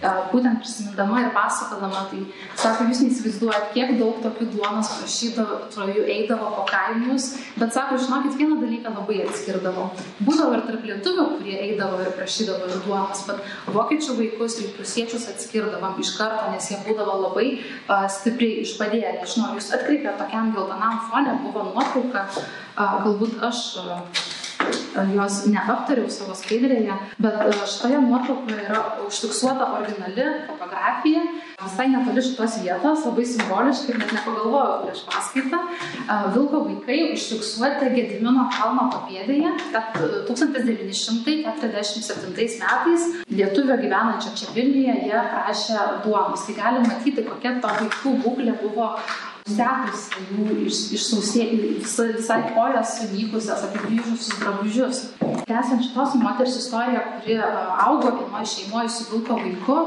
tai 0.01 0.13
būtent 0.31 0.63
prisimindama 0.63 1.21
ir 1.25 1.29
pasakodama, 1.35 2.05
tai 2.09 2.23
sako, 2.57 2.87
jūs 2.89 3.03
neįsivaizduojat, 3.05 3.67
kiek 3.75 3.93
daug 3.99 4.23
tokių 4.23 4.47
duonos 4.55 4.89
prašydavo, 4.95 5.59
jų 5.91 6.07
eidavo 6.15 6.53
po 6.55 6.65
kaimus, 6.71 7.33
bet 7.59 7.75
sako, 7.75 7.99
žinokit, 8.01 8.39
vieną 8.39 8.57
dalyką 8.63 8.95
labai 8.95 9.21
atskirdavo. 9.27 9.89
Būdavo 10.23 10.57
ir 10.57 10.65
tarp 10.65 10.87
lietuvių, 10.89 11.27
kurie 11.35 11.59
eidavo 11.67 12.01
ir 12.01 12.11
prašydavo 12.17 12.71
ir 12.71 12.81
duonos, 12.87 13.23
bet 13.27 13.75
vokiečių 13.75 14.10
vaikus 14.17 14.57
ir 14.61 14.73
prusiečius 14.75 15.27
atskirdavom 15.31 15.99
iš 16.03 16.15
karto, 16.17 16.49
nes 16.53 16.69
jie 16.71 16.79
būdavo 16.85 17.17
labai 17.27 17.47
uh, 17.59 18.05
stipriai 18.11 18.65
išpadėję. 18.65 19.15
Nežinau, 19.21 19.53
jūs 19.57 19.71
atkreipėte 19.77 20.17
tokiam 20.19 20.53
geltonam 20.55 21.01
fone, 21.09 21.37
buvo 21.45 21.69
nuotrauka, 21.71 22.27
uh, 22.31 23.01
galbūt 23.05 23.41
aš 23.47 23.63
uh, 23.81 23.99
jos 25.15 25.35
neaptariau 25.51 26.09
savo 26.11 26.33
skaidrėje, 26.37 26.93
bet 27.21 27.35
šitoje 27.69 27.97
nuotraukoje 28.03 28.59
yra 28.67 28.81
užfiksuota 29.05 29.65
originali 29.77 30.25
fotografija, 30.47 31.21
visai 31.61 31.87
netoli 31.91 32.21
šitos 32.25 32.53
vietos, 32.63 32.99
labai 33.07 33.25
simboliškai, 33.31 33.93
net 33.99 34.09
nepagalvojau 34.17 34.77
prieš 34.85 35.01
paskaitą. 35.09 35.59
Vilko 36.35 36.57
vaikai 36.67 36.99
užfiksuoti 37.15 37.85
Gedimino 37.95 38.43
kalno 38.55 38.83
papėdėje, 38.93 39.49
kad 39.73 39.87
1947 40.29 42.61
metais 42.61 43.01
lietuvio 43.31 43.75
gyvenančio 43.81 44.29
čia 44.37 44.47
Vilniuje 44.55 44.95
jie 45.07 45.19
prašė 45.33 45.77
duonos. 46.05 46.41
Tai 46.47 46.55
gali 46.57 46.79
matyti, 46.85 47.21
kokia 47.27 47.51
to 47.63 47.69
vaikų 47.81 48.09
būklė 48.25 48.53
buvo 48.61 48.85
Sekus 49.49 50.03
jų 50.29 50.65
išsausėjus, 50.69 51.95
visai 52.15 52.39
kojas 52.53 52.93
sunykusios, 52.99 53.63
apigrįžusius 53.67 54.37
drabužius. 54.41 54.99
Tęsiant 55.49 55.81
šitos 55.87 56.13
moters 56.21 56.57
istoriją, 56.59 57.01
kuri 57.15 57.39
augo 57.41 58.13
vienoje 58.19 58.51
šeimoje 58.53 58.91
su 58.93 59.07
vilko 59.09 59.39
vaiku, 59.41 59.79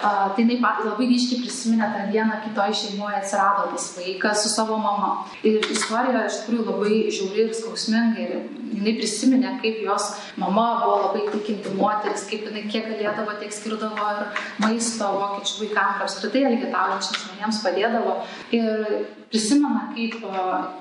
tai 0.00 0.46
jinai 0.46 0.58
labai 0.62 1.10
ryškiai 1.10 1.42
prisiminė 1.44 1.90
tą 1.92 2.08
dieną 2.14 2.40
kitoje 2.46 2.78
šeimoje 2.80 3.20
atsirado 3.20 3.68
tas 3.74 3.90
vaikas 3.98 4.42
su 4.46 4.54
savo 4.54 4.80
mama. 4.80 5.12
Ir 5.44 5.60
istorija 5.70 6.24
iš 6.26 6.42
tikrųjų 6.42 6.66
labai 6.70 6.98
žiauri 7.12 7.46
ir 7.46 7.54
skausminga. 7.60 8.26
Ir 8.26 8.61
jinai 8.82 8.98
prisiminė, 8.98 9.54
kaip 9.62 9.80
jos 9.86 10.08
mama 10.40 10.66
buvo 10.82 10.96
labai 11.06 11.24
tikinti 11.30 11.72
moteris, 11.78 12.26
kaip 12.28 12.48
jinai 12.48 12.66
kiek 12.66 12.88
galėdavo, 12.90 13.36
tiek 13.40 13.54
skirdavo 13.54 14.08
ir 14.16 14.44
maisto 14.64 15.10
vokiečių 15.16 15.60
vaikams 15.62 16.02
apskritai 16.06 16.44
elgetaujančiams 16.50 17.22
žmonėms 17.22 17.60
padėdavo. 17.62 18.16
Ir 18.58 19.06
prisimena, 19.32 19.86
kaip 19.94 20.18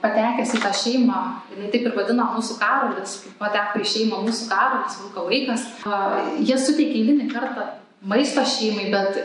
patekęs 0.02 0.58
į 0.58 0.64
tą 0.66 0.74
šeimą, 0.82 1.22
jinai 1.54 1.72
taip 1.72 1.88
ir 1.88 1.96
vadina 1.96 2.28
mūsų 2.34 2.58
karolis, 2.60 3.22
kaip 3.24 3.38
pateko 3.46 3.84
į 3.84 3.90
šeimą 3.94 4.26
mūsų 4.26 4.50
karolis, 4.52 5.00
vilko 5.06 5.30
vaikas, 5.30 5.70
jie 6.42 6.60
suteikė 6.60 7.00
eilinį 7.06 7.30
kartą 7.32 7.70
maisto 8.02 8.44
šeimai, 8.48 8.90
bet 8.92 9.22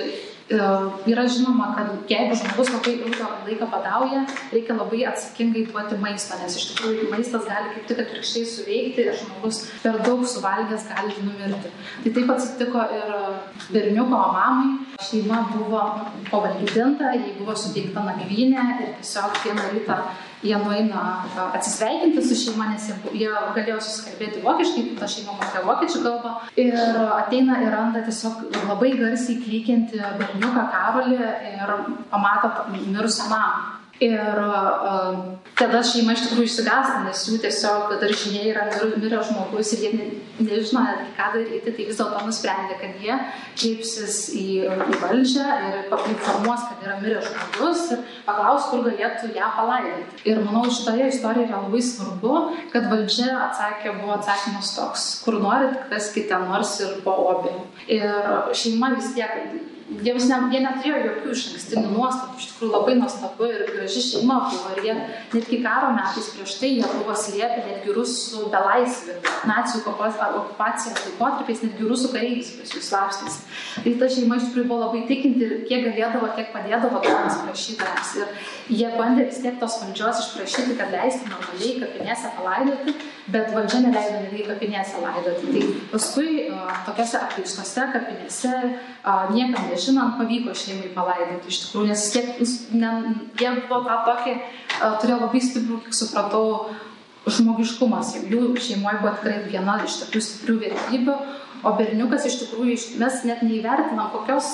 yra 0.50 1.26
žinoma, 1.26 1.74
kad 1.74 2.11
jeigu 2.11 2.37
žmogus 2.38 2.70
labai 2.70 2.92
ilgą 2.94 3.28
laiką 3.46 3.66
badauja, 3.70 4.20
reikia 4.52 4.76
labai 4.78 5.00
atsakingai 5.11 5.64
duoti 5.66 5.98
maistą, 5.98 6.38
nes 6.38 6.54
iš 6.56 6.68
tikrųjų 6.70 7.09
maistas 7.11 7.48
gali 7.48 7.72
kaip 7.74 7.88
tik 7.88 8.02
atvirkščiai 8.04 8.46
suveikti 8.52 9.06
ir 9.09 9.18
žmogus 9.18 9.64
per 9.82 9.98
daug 10.06 10.22
suvalgęs 10.22 10.87
gali 10.92 11.16
numirti. 11.26 11.72
Tai 12.04 12.14
taip 12.18 12.30
atsitiko 12.37 12.87
ir 12.94 13.16
berniuko 13.74 14.22
mamai. 14.22 14.76
Šeima 15.02 15.42
buvo 15.50 15.82
pavalgydinta, 16.30 17.11
jai 17.18 17.35
buvo 17.40 17.54
suteikta 17.59 18.06
nakvynė 18.06 18.70
ir 18.76 18.94
tiesiog 19.00 19.42
vieną 19.42 19.66
rytą 19.74 19.98
jie 20.46 20.59
nueina 20.62 21.04
atsisveikinti 21.46 22.24
su 22.24 22.38
šeima, 22.38 22.70
nes 22.72 22.88
jie, 22.90 22.96
jie 23.22 23.30
galėjo 23.56 23.78
susikalbėti 23.85 24.42
vokiškai, 24.44 24.85
ta 25.00 25.09
šeima 25.11 25.37
mokė 25.38 25.64
vokiečių 25.66 26.02
kalbą. 26.06 26.35
Ir 26.61 26.76
ateina 27.20 27.61
ir 27.64 27.72
randa 27.74 28.04
tiesiog 28.06 28.44
labai 28.68 28.92
garsiai 29.00 29.40
klykianti 29.42 30.02
berniuką 30.20 30.68
Karolį 30.74 31.18
ir 31.54 31.74
pamato 32.12 32.52
mirusią 32.76 33.30
mamą. 33.32 33.74
Ir 33.96 34.20
uh, 34.20 35.37
tada 35.56 35.78
šeima 35.80 36.12
iš 36.12 36.26
tikrųjų 36.26 36.50
išsigąsta, 36.50 36.98
nes 37.06 37.22
jų 37.30 37.38
tiesiog 37.40 37.94
daržinėje 38.02 38.50
yra 38.50 38.64
miręs 39.00 39.30
žmogus 39.30 39.70
ir 39.72 39.85
jie 39.87 39.92
ne, 39.94 40.09
nežino, 40.44 40.82
ką 41.16 41.28
daryti, 41.32 41.72
tai 41.72 41.87
vis 41.88 41.96
dėlto 41.96 42.20
nusprendė, 42.26 42.76
kad 42.76 42.98
jie 43.00 43.16
kreipsis 43.56 44.18
į, 44.37 44.44
į 44.68 44.98
valdžią 45.00 45.46
ir 45.68 45.78
informuos, 46.12 46.66
kad 46.68 46.85
yra 46.85 46.98
miręs 47.00 47.30
žmogus 47.30 47.87
ir 47.96 48.02
paklaus, 48.26 48.66
kur 48.68 48.85
galėtų 48.85 49.30
ją 49.38 49.48
palaidoti. 49.56 50.20
Ir 50.28 50.42
manau, 50.44 50.66
šitoje 50.68 51.09
istorijoje 51.14 51.48
yra 51.48 51.62
labai 51.64 51.80
svarbu, 51.88 52.35
kad 52.74 52.90
valdžia 52.92 53.30
atsakė, 53.46 53.94
buvo 54.02 54.18
atsakymas 54.18 54.74
toks, 54.76 55.06
kur 55.24 55.40
norit, 55.40 55.80
kaskite 55.88 56.42
nors 56.44 56.74
ir 56.85 56.98
po 57.06 57.16
obį. 57.32 57.56
Ir 57.96 58.52
šeima 58.61 58.92
vis 58.98 59.14
tiek 59.16 59.40
jiems 59.87 60.27
ne, 60.27 60.38
jie 60.51 60.61
neturėjo 60.64 61.01
jokių 61.05 61.33
iš 61.33 61.42
ankstinių 61.53 61.90
nuostatų, 61.92 62.40
iš 62.40 62.46
tikrųjų 62.51 62.70
labai 62.72 62.94
nuostabu 62.99 63.49
ir 63.49 63.62
graži 63.70 64.03
šeima 64.03 64.38
buvo. 64.49 64.72
Ir 64.75 64.87
jie 64.88 64.94
netgi 65.35 65.61
karo 65.62 65.92
metais 65.94 66.31
prieš 66.35 66.57
tai 66.61 66.70
jie 66.75 66.88
buvo 66.90 67.14
slėpę 67.16 67.62
netgi 67.68 67.94
rusų 67.94 68.49
belaisvį, 68.53 69.16
nacijų 69.46 69.83
okupacijos 69.87 71.05
laikotarpiais, 71.07 71.62
netgi 71.66 71.90
rusų 71.90 72.11
kareiviais 72.14 72.53
pas 72.59 72.75
jų 72.75 72.83
slapstys. 72.88 73.38
Tai 73.85 73.94
ta 74.01 74.11
šeima 74.16 74.40
iš 74.40 74.49
tikrųjų 74.49 74.70
buvo 74.72 74.81
labai 74.88 75.05
tikinti 75.11 75.46
ir 75.46 75.55
kiek 75.70 75.87
galėdavo, 75.87 76.33
tiek 76.38 76.51
padėdavo 76.55 77.03
toms 77.07 77.38
prašytojams. 77.44 78.14
Ir 78.22 78.81
jie 78.81 78.90
bandė 78.99 79.29
vis 79.31 79.42
tiek 79.44 79.61
tos 79.62 79.79
valdžios 79.85 80.25
išprašyti, 80.25 80.79
kad 80.81 80.90
leisti 80.94 81.31
normaliai 81.31 81.79
kapinėse 81.85 82.35
palaidoti, 82.40 82.96
bet 83.32 83.50
valdžia 83.54 83.80
neleido 83.82 84.20
netgi 84.22 84.44
kapinėse 84.46 85.00
laidoti. 85.02 85.52
Tai 85.52 85.62
paskui 85.90 86.46
tokiose 86.86 87.18
apleistose 87.18 87.86
kapinėse 87.94 88.52
niekam 89.34 89.70
nežinant, 89.70 90.16
pavyko 90.20 90.54
šeimai 90.56 90.92
palaidoti 90.94 91.50
iš 91.50 91.62
tikrųjų, 91.64 91.88
nes 91.90 92.04
tiek, 92.14 92.28
ne, 92.78 92.92
jie 93.40 93.54
buvo 93.66 93.82
tą 93.88 93.96
tokį, 94.10 94.36
turėjo 95.02 95.18
labai 95.24 95.42
stiprų, 95.42 95.80
kiek 95.86 95.98
supratau, 95.98 96.44
žmogiškumas. 97.26 98.14
Jų 98.30 98.52
šeimoje 98.62 99.02
buvo 99.02 99.16
tikrai 99.18 99.40
viena 99.50 99.80
iš 99.82 99.98
tokių 100.04 100.22
stiprių 100.22 100.60
vertybių, 100.62 101.16
o 101.66 101.72
berniukas 101.74 102.28
iš 102.28 102.38
tikrųjų, 102.44 102.76
mes 103.02 103.22
net 103.26 103.42
neįvertinam, 103.42 104.12
kokios 104.14 104.52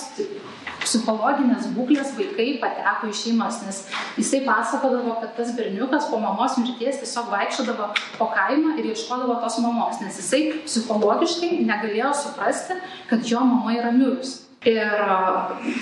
psichologinės 0.82 1.70
būklės 1.76 2.12
vaikai 2.18 2.48
pateko 2.62 3.10
į 3.10 3.16
šeimas, 3.16 3.62
nes 3.66 3.80
jisai 4.18 4.42
pasakodavo, 4.46 5.16
kad 5.22 5.34
tas 5.38 5.54
berniukas 5.56 6.08
po 6.10 6.20
mamos 6.22 6.58
mirties 6.60 7.00
tiesiog 7.02 7.32
vaikščiodavo 7.32 7.90
po 8.18 8.30
kaimą 8.34 8.76
ir 8.80 8.92
ieškodavo 8.92 9.40
tos 9.42 9.58
mamos, 9.64 10.00
nes 10.04 10.20
jisai 10.20 10.44
psichologiškai 10.66 11.58
negalėjo 11.66 12.14
suprasti, 12.22 12.78
kad 13.10 13.26
jo 13.28 13.42
mama 13.46 13.76
yra 13.78 13.92
mirusi. 13.94 14.40
Ir 14.62 14.92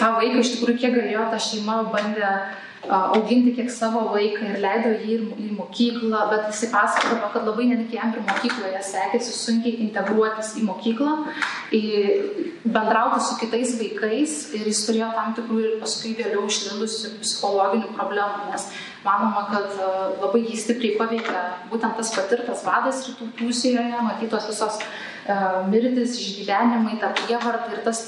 tą 0.00 0.14
vaiką 0.16 0.40
iš 0.40 0.54
tikrųjų, 0.54 0.78
kiek 0.80 0.94
galėjo, 0.94 1.26
ta 1.28 1.40
šeima 1.42 1.82
bandė 1.92 2.30
auginti 2.88 3.52
kiek 3.54 3.68
savo 3.70 4.06
vaiką 4.14 4.46
ir 4.48 4.60
leido 4.62 4.90
jį 4.96 5.16
į 5.36 5.48
mokyklą, 5.52 6.20
bet 6.30 6.46
jisai 6.48 6.70
pasakojo, 6.72 7.28
kad 7.34 7.44
labai 7.44 7.66
netgi 7.68 7.98
jam 7.98 8.14
ir 8.14 8.22
mokykloje 8.24 8.80
sekėsi 8.86 9.34
sunkiai 9.36 9.82
integruotis 9.84 10.54
į 10.56 10.64
mokyklą, 10.64 11.16
į 11.76 11.82
bendrauti 12.64 13.20
su 13.26 13.36
kitais 13.42 13.74
vaikais 13.80 14.36
ir 14.56 14.70
jis 14.70 14.80
turėjo 14.86 15.10
tam 15.16 15.34
tikrų 15.36 15.60
ir 15.66 15.74
paskui 15.82 16.14
vėliau 16.16 16.46
išlindusių 16.48 17.12
psichologinių 17.20 17.92
problemų, 17.98 18.48
nes 18.54 18.70
manoma, 19.04 19.44
kad 19.52 19.76
labai 20.22 20.46
jį 20.46 20.56
stipriai 20.64 20.96
paveikia 20.96 21.44
būtent 21.68 22.00
tas 22.00 22.14
patirtas 22.16 22.64
vadas 22.64 23.04
rytų 23.08 23.28
Prūsijoje, 23.36 24.00
matytos 24.08 24.48
visos 24.48 24.80
mirtis, 25.68 26.16
išgyvenimai, 26.16 26.96
ta 27.00 27.12
prievarta 27.12 27.76
ir 27.76 27.84
tas 27.84 28.02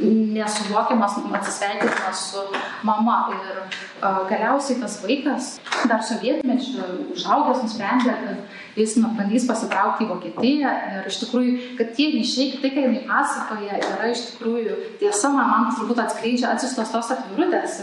nesuvokiamas 0.00 1.12
atsisveikinimas 1.34 2.30
su 2.30 2.38
mama. 2.82 3.28
Ir 3.34 3.60
galiausiai 4.02 4.80
tas 4.80 4.98
vaikas, 5.02 5.52
dar 5.88 6.02
sovietmečiu 6.04 6.82
užaugęs, 7.14 7.62
nusprendė, 7.62 8.14
kad 8.24 8.80
jis 8.80 8.96
bandys 9.02 9.46
pasitraukti 9.48 10.06
į 10.06 10.10
Vokietiją. 10.10 10.72
Ir 10.96 11.10
iš 11.10 11.20
tikrųjų, 11.22 11.52
kad 11.78 11.92
tie 11.96 12.08
ryšiai, 12.16 12.58
tai, 12.62 12.72
ką 12.74 12.86
jinai 12.86 13.04
pasakoja, 13.08 13.78
yra 13.78 14.10
iš 14.10 14.24
tikrųjų 14.32 14.78
tiesa, 15.02 15.30
man, 15.34 15.50
man 15.52 15.70
turbūt 15.76 16.02
atskleidžia 16.02 16.50
atsistos 16.54 16.90
tos 16.94 17.12
atvirutės. 17.14 17.82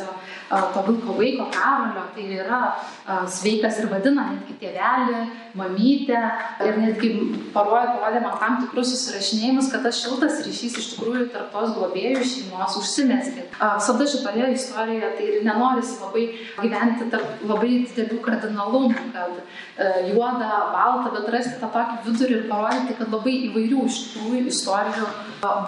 To 0.50 0.82
vilko 0.88 1.14
vaiko 1.14 1.46
Karolio, 1.54 2.08
tai 2.16 2.24
yra 2.40 2.62
sveikas 3.30 3.78
ir 3.84 3.90
vadina 3.92 4.24
netgi 4.32 4.56
tėvelį, 4.58 5.20
mamytę 5.60 6.22
ir 6.66 6.80
netgi 6.82 7.12
parodė, 7.54 8.00
parodė 8.00 8.24
man 8.24 8.40
tam 8.42 8.58
tikrus 8.64 8.90
susirašinėjimus, 8.96 9.70
kad 9.70 9.86
tas 9.86 10.00
šiltas 10.02 10.42
ryšys 10.48 10.80
iš 10.82 10.88
tikrųjų 10.96 11.28
tarp 11.36 11.54
tos 11.54 11.76
globėjų 11.78 12.26
šeimos 12.26 12.80
užsimeskė. 12.82 13.46
Visada 13.62 14.10
šitoje 14.10 14.50
istorijoje 14.56 15.14
tai 15.20 15.30
ir 15.30 15.46
nenorisi 15.46 16.00
labai 16.10 16.26
gyventi 16.60 17.08
tarp 17.14 17.46
labai 17.48 17.86
didelių 17.86 18.20
kardinalumų, 18.26 19.06
kad 19.14 19.40
juoda, 20.10 20.50
balta, 20.74 21.14
bet 21.16 21.32
rasti 21.38 21.56
tą 21.62 21.70
tokį 21.78 22.02
vidurį 22.10 22.36
ir 22.42 22.50
parodyti, 22.52 22.98
kad 23.00 23.14
labai 23.14 23.38
įvairių 23.52 23.86
iš 23.88 24.04
tikrųjų 24.10 24.44
istorijų 24.52 25.08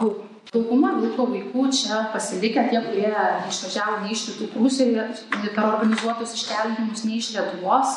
buvo. 0.02 0.28
Dauguma 0.52 0.90
vilko 0.98 1.30
vaikų 1.32 1.62
čia 1.72 2.02
pasilikę, 2.12 2.66
tie, 2.68 2.80
kurie 2.84 3.12
išvažiavo 3.48 4.02
ne 4.02 4.10
iš 4.12 4.26
rytų 4.34 4.50
Prūsijoje 4.52 5.06
per 5.56 5.62
organizuotus 5.64 6.34
iškeldinimus, 6.36 7.06
ne 7.08 7.22
iš 7.22 7.30
Lietuvos, 7.38 7.94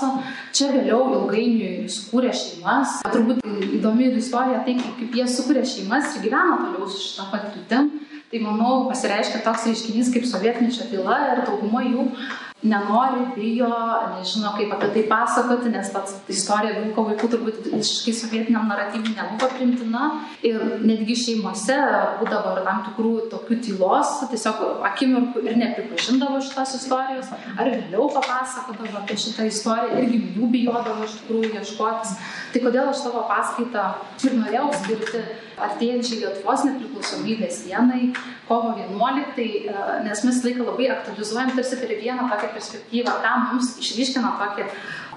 čia 0.54 0.68
vėliau 0.70 1.00
ilgainiui 1.16 1.88
sukūrė 1.90 2.30
šeimas. 2.30 3.00
Turbūt 3.10 3.42
įdomi 3.80 4.12
istorija 4.20 4.62
tai, 4.68 4.76
kaip 5.00 5.18
jie 5.18 5.26
sukūrė 5.34 5.64
šeimas 5.66 6.14
ir 6.14 6.28
gyveno 6.28 6.60
toliau 6.60 6.86
su 6.86 7.02
šitą 7.08 7.26
patirtim. 7.32 7.90
Tai 8.34 8.40
manau 8.42 8.88
pasireiškia 8.90 9.44
toks 9.46 9.68
reiškinys 9.68 10.08
kaip 10.10 10.24
sovietmečio 10.26 10.88
tyla 10.90 11.20
ir 11.30 11.44
dauguma 11.46 11.84
jų 11.86 12.08
nenori, 12.64 13.28
bijo, 13.36 13.68
nežino, 14.16 14.50
kaip 14.56 14.72
apie 14.74 14.88
tai 14.94 15.04
pasakoti, 15.12 15.70
nes 15.70 15.90
pats 15.94 16.16
istorija 16.32 16.80
vilko 16.80 17.04
vaikų 17.10 17.28
turbūt 17.30 17.68
visiškai 17.68 18.14
sovietiniam 18.16 18.66
naratyvui 18.72 19.12
nebuvo 19.14 19.50
primtina. 19.52 20.08
Ir 20.42 20.64
netgi 20.82 21.14
šeimose 21.20 21.76
būdavo 22.22 22.56
ir 22.56 22.64
tam 22.66 22.82
tikrų 22.88 23.14
tokių 23.36 23.60
tylos, 23.68 24.16
tiesiog 24.32 24.64
akimirkų 24.90 25.44
ir 25.44 25.60
nepripažindavo 25.60 26.42
šitos 26.42 26.74
istorijos, 26.80 27.30
ar 27.54 27.70
vėliau 27.70 28.08
papasakodavo 28.16 29.04
apie 29.04 29.20
šitą 29.28 29.46
istoriją, 29.52 30.02
irgi 30.02 30.22
jų 30.40 30.50
bijodavo 30.56 31.06
iš 31.06 31.20
tikrųjų 31.20 31.54
ieškotis. 31.60 32.18
Tai 32.50 32.66
kodėl 32.66 32.90
aš 32.90 33.06
tavo 33.06 33.28
paskaitą 33.30 33.90
ir 34.24 34.38
norėjau 34.40 34.70
skirti 34.80 35.26
artėjančiai 35.60 36.20
Lietuvos 36.22 36.64
nepriklausomybės 36.66 37.60
dienai, 37.68 38.10
kovo 38.48 38.74
11, 38.78 39.44
e, 39.44 39.86
nes 40.06 40.24
mes 40.26 40.42
laiką 40.46 40.66
labai 40.66 40.90
aktualizuojam 40.94 41.54
tarsi 41.56 41.80
per 41.80 41.94
vieną 42.00 42.28
tokią 42.32 42.52
perspektyvą, 42.56 43.16
ką 43.24 43.34
mums 43.46 43.74
išryškina 43.82 44.34
tokį 44.40 44.68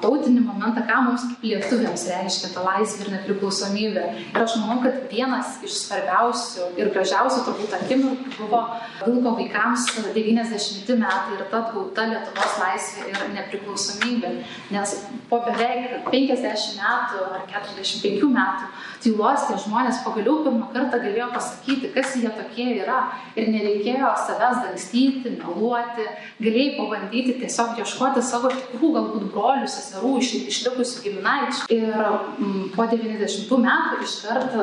tautinį 0.03 0.43
momentą, 0.45 0.83
ką 0.87 0.99
mums 1.05 1.25
kaip 1.31 1.45
lietuviams 1.47 2.05
reiškia 2.11 2.51
ta 2.53 2.63
laisvė 2.65 3.05
ir 3.05 3.13
nepriklausomybė. 3.15 4.05
Ir 4.33 4.43
aš 4.43 4.57
manau, 4.61 4.79
kad 4.85 5.07
vienas 5.11 5.57
iš 5.65 5.79
svarbiausių 5.83 6.71
ir 6.79 6.91
gražiausių 6.95 7.43
turbūt 7.47 7.77
akimirkų 7.79 8.35
buvo 8.39 8.63
Vilko 8.97 9.35
vaikams 9.37 9.87
90 10.15 10.97
metai 11.01 11.37
ir 11.37 11.45
ta 11.51 11.63
atgauta 11.63 12.07
Lietuvos 12.11 12.57
laisvė 12.61 13.11
ir 13.11 13.23
nepriklausomybė. 13.35 14.33
Nes 14.73 14.95
po 15.29 15.41
beveik 15.45 16.09
50 16.11 16.79
metų 16.81 17.25
ar 17.27 17.47
45 17.53 18.31
metų 18.33 18.71
tylos 19.03 19.45
tie 19.47 19.57
žmonės 19.61 20.01
pagaliau 20.05 20.41
pirmą 20.45 20.69
kartą 20.73 20.99
galėjo 21.01 21.29
pasakyti, 21.33 21.91
kas 21.95 22.15
jie 22.19 22.29
tokie 22.33 22.67
yra. 22.81 22.99
Ir 23.37 23.51
nereikėjo 23.53 24.09
savęs 24.25 24.61
dangstyti, 24.63 25.35
meluoti, 25.37 26.07
galėjai 26.41 26.75
pabandyti 26.79 27.37
tiesiog 27.41 27.81
ieškoti 27.81 28.23
savo 28.25 28.51
tikrų 28.53 28.91
galbūt 28.95 29.27
brolių, 29.33 29.67
seserų, 29.69 29.86
iš, 30.19 30.31
išlikusių 30.51 31.03
giminaičių. 31.05 31.67
Ir 31.73 31.93
m, 31.93 32.69
po 32.75 32.87
90 32.89 33.63
metų 33.63 34.01
iškart 34.05 34.55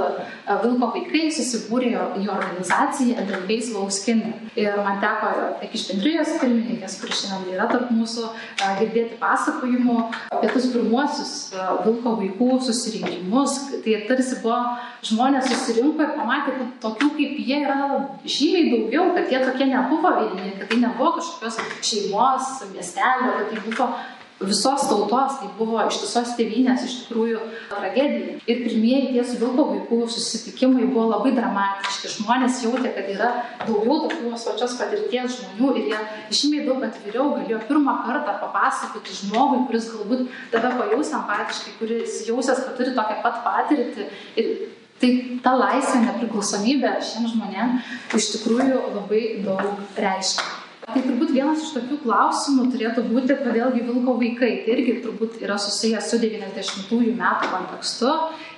Vilko 0.64 0.90
vaikai 0.94 1.28
susibūrė 1.34 1.92
į 2.20 2.28
organizaciją 2.32 3.18
Edelveis 3.24 3.70
Lauskinė. 3.74 4.32
Ir 4.60 4.78
man 4.84 5.00
teko 5.02 5.32
tiek 5.60 5.74
iš 5.74 5.86
bendrijos 5.90 6.34
pirmininkės, 6.40 6.98
kuris 7.00 7.24
šiandien 7.24 7.56
yra 7.56 7.68
tarp 7.70 7.90
mūsų, 7.94 8.28
girdėti 8.80 9.18
pasakojimų 9.22 9.98
apie 10.30 10.52
tus 10.54 10.70
pirmuosius 10.74 11.34
Vilko 11.84 12.16
vaikų 12.20 12.50
susirinkimus. 12.68 13.58
Tai 13.84 14.00
tarsi 14.08 14.40
buvo 14.42 14.60
žmonės 15.04 15.48
susirinko 15.50 16.04
ir 16.04 16.14
pamatė, 16.18 16.56
kad 16.58 16.74
tokių 16.84 17.10
kaip 17.18 17.38
jie 17.44 17.60
yra 17.64 17.78
žymiai 18.24 18.70
daugiau, 18.72 19.10
kad 19.16 19.32
jie 19.32 19.40
tokie 19.44 19.68
nebuvo 19.70 20.12
vieni, 20.20 20.54
kad 20.58 20.70
tai 20.70 20.80
nebuvo 20.82 21.14
kažkokios 21.18 21.60
šeimos, 21.84 22.52
miestelio, 22.72 23.32
kad 23.38 23.50
tai 23.52 23.64
buvo 23.66 23.88
visos 24.40 24.82
tautos, 24.88 25.38
tai 25.38 25.48
buvo 25.58 25.78
ištisos 25.86 26.34
tėvynės 26.38 26.84
iš 26.86 26.94
tikrųjų 27.04 27.40
tragedija. 27.70 28.36
Ir 28.50 28.62
pirmieji 28.64 29.12
tie 29.14 29.24
vilko 29.40 29.66
vaikų 29.70 30.00
susitikimai 30.10 30.88
buvo 30.90 31.06
labai 31.12 31.34
dramatiški. 31.36 32.12
Žmonės 32.16 32.60
jautė, 32.64 32.90
kad 32.96 33.10
yra 33.14 33.30
daugiau 33.62 34.08
tokios 34.08 34.46
pačios 34.48 34.76
patirties 34.80 35.38
žmonių 35.38 35.72
ir 35.78 35.90
jie 35.92 36.02
žymiai 36.40 36.66
daug 36.68 36.86
atviriau 36.88 37.30
galėjo 37.38 37.62
pirmą 37.70 37.98
kartą 38.08 38.36
papasakoti 38.42 39.18
žmogui, 39.22 39.64
kuris 39.70 39.90
galbūt 39.94 40.26
tave 40.54 40.74
pajaus 40.80 41.12
empatiškai, 41.20 41.76
kuris 41.80 42.22
jausės, 42.28 42.64
kad 42.66 42.80
turi 42.80 42.96
tokią 42.96 43.20
pat 43.24 43.44
patirtį. 43.46 44.08
Ir 44.40 44.56
Tai 44.94 45.08
ta 45.42 45.52
laisvė, 45.58 46.04
nepriklausomybė 46.04 46.92
šiems 47.02 47.34
žmonėms 47.34 48.14
iš 48.14 48.28
tikrųjų 48.36 48.78
labai 48.94 49.24
daug 49.42 49.98
reiškia. 49.98 50.63
Tai 50.84 51.00
turbūt 51.00 51.30
vienas 51.32 51.62
iš 51.64 51.70
tokių 51.78 51.96
klausimų 52.02 52.66
turėtų 52.74 53.02
būti, 53.08 53.36
kodėlgi 53.40 53.84
vilko 53.86 54.14
vaikai. 54.20 54.50
Tai 54.66 54.74
irgi 54.74 54.98
turbūt 55.04 55.38
yra 55.40 55.56
susijęs 55.60 56.10
su 56.12 56.18
90-ųjų 56.20 57.14
metų 57.16 57.50
kontekstu 57.54 58.10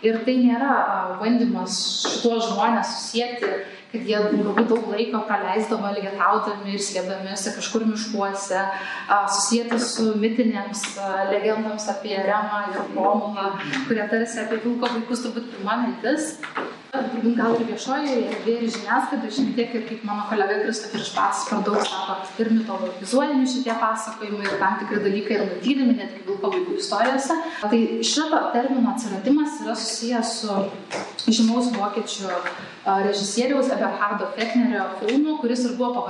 ir 0.06 0.18
tai 0.26 0.34
nėra 0.40 0.72
bandymas 1.20 1.78
šituos 2.02 2.48
žmonės 2.50 2.90
susijęti, 2.96 3.52
kad 3.92 4.10
jie 4.10 4.18
galbūt 4.24 4.72
daug 4.72 4.88
laiko 4.90 5.22
praleisdavo 5.28 5.92
elgetaudami 5.92 6.74
ir 6.74 6.82
slėpdamiesi 6.82 7.54
kažkur 7.60 7.86
miškuose, 7.92 8.64
susijęti 9.36 9.78
su 9.86 10.08
mitinėms 10.18 10.82
legendoms 11.30 11.86
apie 11.94 12.18
Remą 12.26 12.64
ir 12.72 12.82
Romulą, 12.96 13.52
kurie 13.86 14.08
tarsi 14.10 14.42
apie 14.42 14.58
vilko 14.66 14.90
vaikus 14.98 15.22
turbūt 15.28 15.54
pirma 15.54 15.78
mintis 15.84 16.34
gal 16.92 17.56
ir 17.56 17.66
viešojoje 17.70 18.14
erdvėje 18.30 18.60
ir 18.62 18.72
žiniasklaidoje, 18.76 19.32
šiek 19.36 19.50
tiek 19.56 19.74
ir 19.76 19.84
kaip 19.88 20.04
mano 20.06 20.26
kolega 20.30 20.60
Kristoferis 20.62 21.10
Špats 21.10 21.46
per 21.48 21.64
daug 21.66 21.82
sako, 21.84 22.16
ir 22.42 22.52
mitologizuojami 22.54 23.48
šitie 23.50 23.74
pasakojimai, 23.80 24.46
ir 24.46 24.58
tam 24.62 24.78
tikri 24.80 25.02
dalykai 25.04 25.36
yra 25.38 25.48
nutylimi, 25.50 25.96
netgi 25.98 26.24
vilko 26.28 26.52
vaikų 26.54 26.78
istorijose. 26.80 27.38
Tai 27.62 27.82
šito 28.12 28.40
termino 28.54 28.94
atsiradimas 28.94 29.60
yra 29.64 29.76
susijęs 29.76 30.34
su 30.40 30.58
žymaus 31.26 31.72
vokiečių 31.74 32.32
režisieriaus 32.86 33.70
Eberhardo 33.74 34.30
Fechnerio 34.36 34.84
filmu, 35.00 35.38
kuris 35.42 35.64
ir 35.66 35.74
buvo 35.78 36.06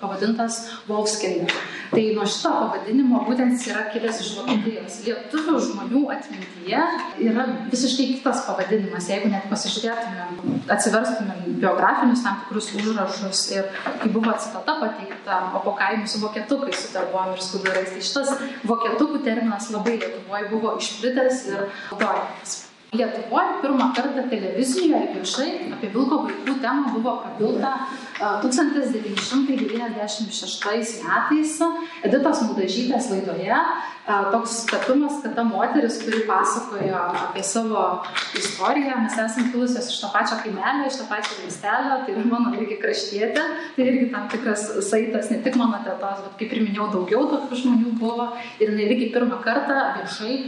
pavadintas 0.00 0.64
Wolfskind. 0.88 1.52
Tai 1.90 2.02
nuo 2.16 2.26
šito 2.26 2.50
pavadinimo 2.50 3.22
būtent 3.28 3.62
yra 3.70 3.86
kilęs 3.94 4.20
iš 4.24 4.32
Vokietijos. 4.40 4.98
Lietuvių 5.06 5.56
žmonių 5.68 6.02
atmintyje 6.16 6.82
yra 7.28 7.46
visiškai 7.70 8.08
kitas 8.16 8.44
pavadinimas, 8.48 9.08
jeigu 9.10 9.30
net 9.30 9.46
pasižiūrėtumėm, 10.10 10.62
atsiverstumėm 10.70 11.60
biografinius 11.60 12.22
tam 12.24 12.40
tikrus 12.44 12.70
užrašus 12.74 13.42
ir 13.54 13.68
kai 14.00 14.08
buvo 14.10 14.32
citata 14.38 14.76
pateikta, 14.80 15.52
o 15.54 15.60
po 15.64 15.74
kaimų 15.78 16.06
su 16.08 16.20
vokietukai 16.22 16.72
su 16.74 16.92
darbuom 16.94 17.34
ir 17.34 17.42
skudurais. 17.42 17.92
Tai 17.94 18.02
šitas 18.02 18.32
vokietukų 18.64 19.22
terminas 19.24 19.70
labai 19.70 19.98
Lietuvoje 20.00 20.50
buvo 20.50 20.76
išplitęs 20.80 21.46
ir 21.50 21.64
naudojamas. 21.90 22.58
Lietuvoje 22.92 23.60
pirmą 23.62 23.92
kartą 23.94 24.24
televizijoje 24.30 25.12
viešai 25.14 25.50
apie 25.76 25.90
vilko 25.94 26.24
vaikų 26.26 26.56
temą 26.62 26.94
buvo 26.96 27.20
prabilta 27.22 27.76
1996 28.20 31.04
metais 31.04 31.60
Editos 32.04 32.38
Mudažytės 32.48 33.04
laidoje 33.12 33.56
toks 34.32 34.50
sutapimas, 34.50 35.22
kad 35.22 35.34
ta 35.34 35.44
moteris, 35.44 36.02
kuri 36.04 36.26
pasakojo 36.26 36.96
apie 37.26 37.42
savo 37.42 38.02
istoriją, 38.38 38.96
mes 39.02 39.12
esame 39.12 39.52
kilusios 39.52 39.90
iš 39.90 40.00
to 40.00 40.10
pačio 40.12 40.38
kaimelio, 40.42 40.88
iš 40.88 40.98
to 40.98 41.04
pačio 41.08 41.36
miestelio, 41.42 42.00
tai 42.06 42.24
mano 42.24 42.54
irgi 42.56 42.78
kraštietė, 42.82 43.44
tai 43.76 43.86
irgi 43.86 44.10
tam 44.12 44.28
tikras 44.32 44.66
saitas, 44.88 45.30
ne 45.30 45.40
tik 45.44 45.58
mano 45.60 45.82
tėtos, 45.86 46.24
bet 46.26 46.38
kaip 46.42 46.56
ir 46.56 46.64
minėjau, 46.66 46.90
daugiau 46.96 47.26
tokių 47.34 47.62
žmonių 47.62 47.96
buvo 48.00 48.30
ir 48.58 48.72
jinai 48.72 48.88
irgi 48.88 49.10
pirmą 49.14 49.42
kartą 49.44 49.80
viešai 50.00 50.36
e, 50.36 50.38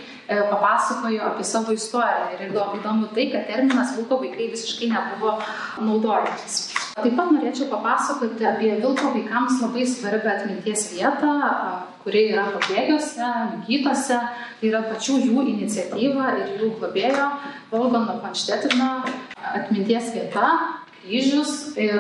papasakojo 0.51 1.27
apie 1.33 1.47
savo 1.47 1.77
istoriją. 1.77 2.39
Ir 2.39 2.49
įdomu 2.51 3.13
tai, 3.15 3.29
kad 3.35 3.51
terminas 3.51 3.97
vilko 3.99 4.23
vaikai 4.25 4.53
visiškai 4.55 4.91
nebuvo 4.95 5.37
naudojamas. 5.81 6.82
Taip 6.93 7.15
pat 7.17 7.31
norėčiau 7.33 7.71
papasakoti 7.71 8.45
apie 8.45 8.75
vilko 8.83 9.15
vaikams 9.15 9.63
labai 9.63 9.87
svarbią 9.89 10.35
atminties 10.35 10.91
vietą, 10.93 11.31
kuri 12.03 12.27
yra 12.35 12.51
pabėgiuose, 12.53 13.31
gytose, 13.65 14.19
tai 14.61 14.69
yra 14.69 14.83
pačių 14.91 15.17
jų 15.23 15.47
iniciatyva 15.55 16.35
ir 16.43 16.53
jų 16.61 16.69
globėjo 16.77 17.31
Volgano 17.73 18.19
Panštetino 18.21 18.91
atminties 19.55 20.13
vieta, 20.13 20.51
kryžius. 21.03 21.73
Ir 21.81 21.97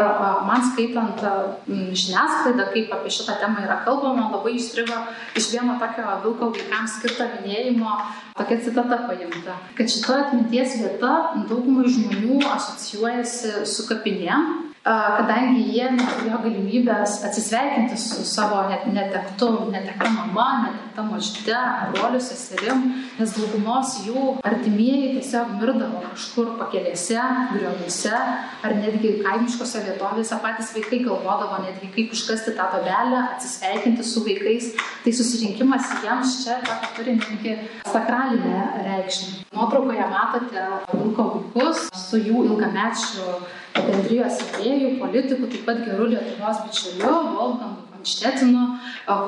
man 0.46 0.66
skaitant 0.68 1.22
žiniasklaidą, 1.66 2.68
kaip 2.74 2.92
apie 2.92 3.12
šitą 3.16 3.38
temą 3.40 3.64
yra 3.64 3.78
kalbama, 3.86 4.28
labai 4.34 4.58
įstrigo 4.58 4.98
iš 5.38 5.48
vieno 5.54 5.78
tokio 5.80 6.18
vilko 6.26 6.50
vaikams 6.58 6.98
skirto 6.98 7.30
minėjimo 7.38 7.94
tokia 8.36 8.60
citata 8.66 9.00
paimta, 9.08 9.56
kad 9.78 9.88
šita 9.88 10.18
atminties 10.26 10.76
vieta 10.82 11.14
daugumai 11.48 11.88
žmonių 11.88 12.42
asocijuojasi 12.58 13.64
su 13.72 13.88
kapinėm 13.88 14.71
kadangi 14.82 15.62
jie 15.70 15.84
neturėjo 15.94 16.38
galimybės 16.42 17.20
atsisveikinti 17.28 17.96
su 18.00 18.24
savo 18.26 18.64
net 18.70 18.88
netektu, 18.90 19.50
netekta 19.70 20.10
mama, 20.10 20.46
netekta 20.64 21.04
močiute, 21.06 21.58
broliu, 21.94 22.18
seserim, 22.22 22.88
nes 23.18 23.34
daugumos 23.36 23.94
jų 24.06 24.24
artimieji 24.42 25.12
tiesiog 25.18 25.54
mirdavo 25.60 26.02
kažkur 26.08 26.54
pakelėse, 26.58 27.20
grioviuose 27.52 28.12
ar 28.12 28.76
netgi 28.80 29.14
kaimiškose 29.22 29.84
vietovėse 29.86 30.40
patys 30.42 30.74
vaikai 30.74 31.02
galvodavo 31.06 31.62
netgi 31.62 31.92
kaip 31.94 32.18
iškasti 32.18 32.56
tą 32.58 32.68
dobelę, 32.74 33.22
atsisveikinti 33.36 34.06
su 34.06 34.24
vaikais. 34.26 34.72
Tai 35.02 35.14
susirinkimas 35.14 35.94
jiems 36.02 36.36
čia 36.42 36.58
turi 36.96 37.16
netgi 37.20 37.56
sakralinę 37.86 38.66
reikšmę. 38.82 39.46
Nuotraukoje 39.54 40.06
matote 40.10 40.68
vilko 40.90 41.28
vaikus 41.32 41.86
su 41.94 42.18
jų 42.18 42.46
ilgamečiu 42.50 43.42
bendrijos 43.78 44.42
idėjų, 44.48 44.92
politikų, 45.00 45.48
taip 45.54 45.64
pat 45.68 45.82
gerų 45.86 46.10
Lietuvos 46.12 46.62
bičiuliu, 46.66 47.14
Volgangu 47.38 47.91
Konštetinu, 48.02 48.62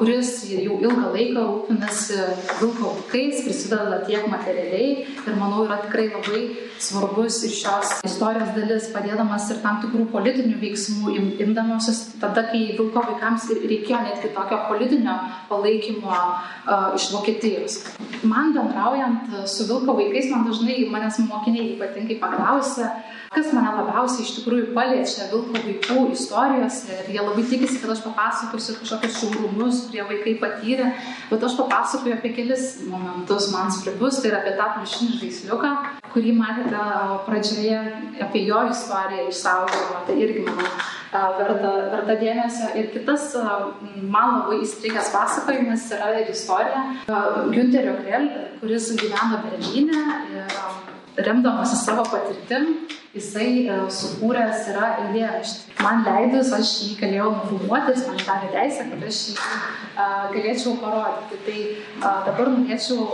kuris 0.00 0.30
jau 0.50 0.80
ilgą 0.82 1.12
laiką 1.14 1.42
rūpinasi 1.46 2.16
vilko 2.58 2.96
vaikais, 2.96 3.44
prisideda 3.46 4.00
tiek 4.02 4.26
materialiai 4.26 5.04
ir 5.14 5.36
manau 5.38 5.62
yra 5.62 5.76
tikrai 5.84 6.08
labai 6.10 6.40
svarbus 6.82 7.38
ir 7.46 7.54
šios 7.54 7.92
istorijos 8.08 8.50
dalis, 8.56 8.90
padėdamas 8.90 9.46
ir 9.54 9.62
tam 9.62 9.78
tikrų 9.84 10.08
politinių 10.10 10.58
veiksmų, 10.58 11.14
imdamasis 11.46 12.02
tada, 12.18 12.48
kai 12.50 12.74
vilko 12.74 13.06
vaikams 13.12 13.46
reikėjo 13.62 14.02
netgi 14.08 14.34
tokio 14.34 14.64
politinio 14.66 15.20
palaikymo 15.52 16.18
iš 16.98 17.12
Vokietijos. 17.14 17.78
Man 18.26 18.56
bendraujant 18.58 19.30
su 19.46 19.70
vilko 19.70 19.94
vaikais, 20.02 20.32
man 20.34 20.48
dažnai 20.50 20.82
manęs 20.90 21.22
mokiniai 21.22 21.76
ypatingai 21.76 22.18
paklausia, 22.18 22.90
kas 23.34 23.48
mane 23.50 23.70
labiausiai 23.74 24.22
iš 24.22 24.36
tikrųjų 24.36 24.72
paliečia 24.76 25.24
vilko 25.30 25.58
vaikų 25.58 26.04
istorijose 26.14 27.00
ir 27.00 27.08
jie 27.16 27.22
labai 27.22 27.42
tikisi, 27.50 27.80
kad 27.82 27.90
aš 27.90 28.04
papasakosiu 28.04 28.63
kažkokius 28.80 29.20
šiaurumus, 29.20 29.82
kurie 29.88 30.06
vaikai 30.08 30.34
patyrė, 30.40 30.90
bet 31.30 31.44
aš 31.48 31.58
papasakoju 31.60 32.16
apie 32.16 32.32
kelis 32.36 32.64
momentus 32.88 33.50
man 33.52 33.72
svarbius, 33.74 34.22
tai 34.22 34.32
yra 34.32 34.40
apie 34.42 34.56
tą 34.58 34.70
pliušinį 34.78 35.20
žaisliuką, 35.20 35.72
kurį 36.14 36.34
matėte 36.38 36.82
pradžioje, 37.28 37.80
apie 38.24 38.44
jo 38.48 38.64
istoriją 38.70 39.28
išsaugojimą, 39.30 40.04
tai 40.08 40.18
irgi 40.24 40.46
manau 40.48 40.70
verta, 41.38 41.72
verta 41.92 42.16
dėmesio. 42.20 42.70
Ir 42.78 42.90
kitas 42.94 43.28
man 44.00 44.40
labai 44.40 44.60
įstrigęs 44.64 45.12
pasakojimas 45.14 45.86
yra 45.94 46.10
ir 46.22 46.32
istorija 46.32 46.82
Günterio 47.52 47.98
Krell, 48.02 48.30
kuris 48.62 48.90
gyveno 48.98 49.42
Berlyne 49.44 50.02
ir 50.32 50.58
remdamasi 51.16 51.76
savo 51.84 52.04
patirtim, 52.08 52.88
jisai 53.14 53.48
uh, 53.68 53.84
sukūręs 53.92 54.68
yra 54.72 54.90
eilėraštį. 55.04 55.76
Man 55.84 56.02
leidus, 56.06 56.50
aš 56.56 56.72
jį 56.84 56.96
galėjau 57.02 57.30
nufilmuoti, 57.36 57.94
jis 57.94 58.08
man 58.08 58.20
davė 58.24 58.50
teisę, 58.54 58.88
kad 58.90 59.06
aš 59.10 59.20
jį 59.28 59.36
uh, 59.38 60.26
galėčiau 60.34 60.76
parodyti. 60.82 61.40
Tai 61.46 61.60
uh, 61.68 62.18
dabar 62.28 62.52
norėčiau 62.56 63.08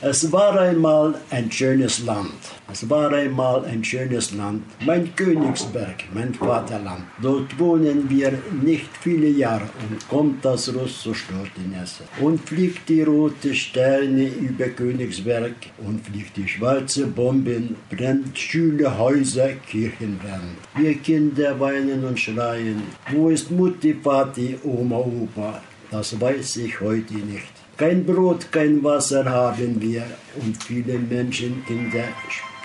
Es 0.00 0.32
war 0.32 0.58
einmal 0.58 1.14
ein 1.30 1.52
schönes 1.52 2.04
Land. 2.06 2.32
Es 2.72 2.88
war 2.88 3.12
einmal 3.12 3.66
ein 3.66 3.84
schönes 3.84 4.32
Land. 4.32 4.62
Mein 4.86 5.14
Königsberg, 5.14 6.04
mein 6.14 6.32
Vaterland. 6.32 7.04
Dort 7.20 7.58
wohnen 7.58 8.08
wir 8.08 8.32
nicht 8.62 8.88
viele 9.00 9.28
Jahre 9.28 9.68
und 9.90 10.08
kommt 10.08 10.42
das 10.44 10.74
Ross 10.74 11.02
so 11.02 11.12
stört 11.12 11.50
Nässe. 11.70 12.04
Und 12.20 12.40
fliegt 12.40 12.88
die 12.88 13.02
rote 13.02 13.54
Sterne 13.54 14.28
über 14.28 14.68
Königsberg 14.68 15.54
und 15.86 16.00
fliegt 16.06 16.36
die 16.38 16.48
schwarze 16.48 17.06
Bomben, 17.06 17.76
brennt 17.90 18.38
schöne 18.38 18.98
Häuser, 18.98 19.50
Kirchen 19.68 20.18
brennen. 20.18 20.56
Wir 20.74 20.94
Kinder 20.94 21.60
weinen 21.60 22.02
und 22.04 22.18
schreien. 22.18 22.82
Wo 23.10 23.28
ist 23.28 23.50
Mutti, 23.50 23.94
Vati, 24.02 24.58
Oma, 24.64 24.96
Opa? 24.96 25.60
Das 25.92 26.18
weiß 26.18 26.56
ich 26.56 26.80
heute 26.80 27.12
nicht. 27.12 27.52
Kein 27.76 28.06
Brot, 28.06 28.50
kein 28.50 28.82
Wasser 28.82 29.26
haben 29.26 29.78
wir 29.78 30.04
und 30.40 30.56
viele 30.62 30.98
Menschenkinder 30.98 32.08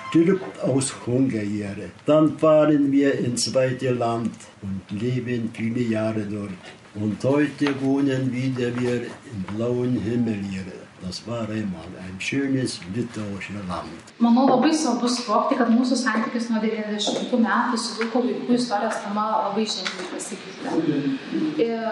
stirbt 0.10 0.62
aus 0.62 0.96
Hunger 1.06 1.42
hier. 1.42 1.76
Dann 2.06 2.38
fahren 2.38 2.90
wir 2.90 3.20
ins 3.20 3.52
zweite 3.52 3.92
Land 3.92 4.32
und 4.62 5.02
leben 5.02 5.52
viele 5.54 5.82
Jahre 5.82 6.22
dort. 6.22 6.64
Und 6.96 7.22
heute 7.26 7.82
wohnen 7.82 8.32
wieder 8.32 8.74
wir 8.80 9.02
im 9.02 9.56
blauen 9.56 10.02
Himmel 10.02 10.40
hier. 10.50 10.87
Das 11.02 11.28
war 11.28 11.48
einmal 11.50 11.90
ein 12.02 12.20
schönes 12.20 12.80
litauisches 12.94 13.56
Land. 13.68 14.02
Manau 14.20 14.48
labai 14.50 14.72
svarbu 14.74 15.06
suvokti, 15.08 15.56
kad 15.60 15.70
mūsų 15.70 15.98
santykis 16.00 16.50
nuo 16.50 16.58
90 16.64 17.38
metų 17.44 17.78
su 17.78 18.00
vilko 18.00 18.24
vaikų 18.26 18.58
istorijos 18.58 18.98
tema 19.04 19.28
labai 19.46 19.68
ženkliai 19.70 20.08
pasikeitė. 20.10 20.74
Ir 21.62 21.86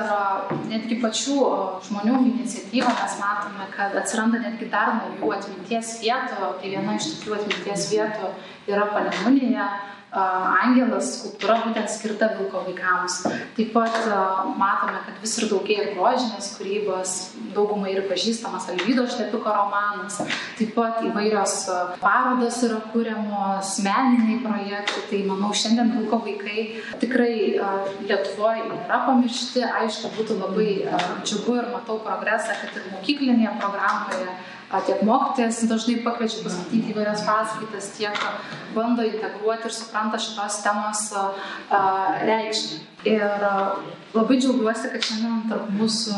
netgi 0.72 0.98
pačių 1.04 1.38
žmonių 1.86 2.18
iniciatyvą 2.32 2.96
mes 2.98 3.18
matome, 3.22 3.70
kad 3.78 3.94
atsiranda 4.02 4.42
netgi 4.42 4.72
dar 4.74 4.96
naujų 4.98 5.34
atminties 5.38 6.00
vietų. 6.02 6.56
Tai 6.58 6.72
viena 6.74 6.98
iš 6.98 7.12
tokių 7.14 7.38
atminties 7.40 7.92
vietų 7.94 8.34
yra 8.74 8.90
Panemunėje 8.96 9.70
angelas 10.16 11.12
skulptūra 11.20 11.58
būtent 11.66 11.92
skirta 11.92 12.30
vilko 12.38 12.64
vaikams. 12.68 13.18
Taip 13.58 13.74
pat 13.76 13.96
matome, 14.60 15.02
kad 15.06 15.20
vis 15.22 15.36
ir 15.40 15.50
daugėja 15.52 15.90
grožinės 15.94 16.52
kūrybos, 16.58 17.16
daugumai 17.56 17.94
ir 17.96 18.06
pažįstamas 18.10 18.70
Alvydo 18.74 19.06
Štepiko 19.12 19.54
romanas, 19.56 20.22
taip 20.60 20.74
pat 20.78 21.02
įvairios 21.06 21.58
parodos 22.02 22.62
yra 22.68 22.82
kūriamos, 22.94 23.76
meniniai 23.86 24.42
projektai, 24.46 25.06
tai 25.12 25.22
manau 25.28 25.54
šiandien 25.56 25.94
vilko 25.98 26.22
vaikai 26.26 26.68
tikrai 27.04 27.36
Lietuvoje 28.06 28.66
yra 28.76 29.02
pamiršti, 29.08 29.64
aišku, 29.82 30.12
būtų 30.18 30.40
labai 30.42 30.70
džiugu 31.26 31.60
ir 31.60 31.72
matau 31.74 32.00
progresą, 32.04 32.56
kad 32.62 32.76
ir 32.80 32.92
mokyklinėje 32.94 33.56
programoje 33.62 34.36
tiek 34.86 35.04
mokytojas 35.06 35.62
dažnai 35.70 36.00
pakviečia 36.06 36.44
paskaityti 36.46 36.94
įvairias 36.94 37.24
paskaitas, 37.28 37.92
tiek 37.98 38.18
bando 38.76 39.06
integruoti 39.06 39.70
ir 39.70 39.76
supranta 39.76 40.20
šitos 40.22 40.62
temos 40.66 41.06
reikšmę. 42.26 42.82
Ir 43.06 43.22
labai 44.16 44.40
džiaugiuosi, 44.42 44.90
kad 44.90 45.04
šiandien 45.06 45.44
tarp 45.52 45.68
mūsų 45.78 46.16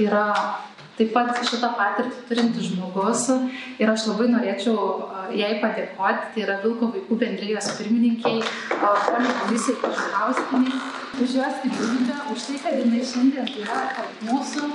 yra 0.00 0.26
taip 1.00 1.14
pat 1.16 1.38
šitą 1.48 1.72
patirtį 1.78 2.24
turintis 2.28 2.70
žmogus 2.70 3.26
ir 3.80 3.88
aš 3.88 4.06
labai 4.10 4.28
norėčiau 4.34 4.76
jai 5.36 5.52
padėkoti, 5.62 6.32
tai 6.34 6.42
yra 6.44 6.56
Vilko 6.64 6.90
vaikų 6.94 7.16
bendrijos 7.20 7.70
pirmininkiai, 7.78 8.42
poniai 8.80 9.36
Komisijai 9.40 9.78
Kažkauskiniai, 9.80 10.80
už 11.20 11.34
jos 11.38 11.54
stiprybę, 11.60 12.16
už 12.32 12.44
tai, 12.46 12.58
kad 12.64 12.76
jinai 12.80 13.00
šiandien 13.12 13.48
yra 13.62 13.78
tarp 13.96 14.24
mūsų 14.28 14.68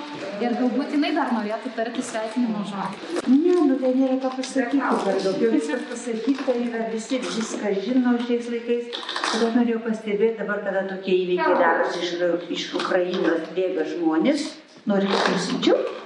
ir 0.43 0.55
galbūt 0.59 0.95
jinai 0.95 1.11
dar 1.17 1.33
norėtų 1.35 1.73
tarti 1.77 2.05
sveikinimo 2.05 2.63
žodį. 2.69 3.21
Ne, 3.33 3.57
nu 3.69 3.77
tai 3.81 3.91
nėra 3.97 4.17
ką 4.23 4.31
pasakyti 4.37 5.01
per 5.05 5.19
daug. 5.25 5.41
Jau 5.45 5.51
viskas 5.53 5.83
pasakyta 5.91 6.57
yra, 6.65 6.85
visi 6.93 7.21
viską 7.25 7.73
žino 7.85 8.15
šiais 8.25 8.49
laikais. 8.53 9.01
Tada 9.31 9.51
norėjau 9.57 9.83
pastebėti 9.89 10.39
dabar, 10.41 10.63
kada 10.65 10.85
tokie 10.89 11.17
įvykiai 11.25 11.59
darosi 11.61 12.01
iš, 12.05 12.15
iš 12.57 12.71
Ukrainos 12.81 13.51
bėga 13.57 13.87
žmonės, 13.95 14.49
noriu 14.89 15.13
pasidžiaugti 15.25 16.04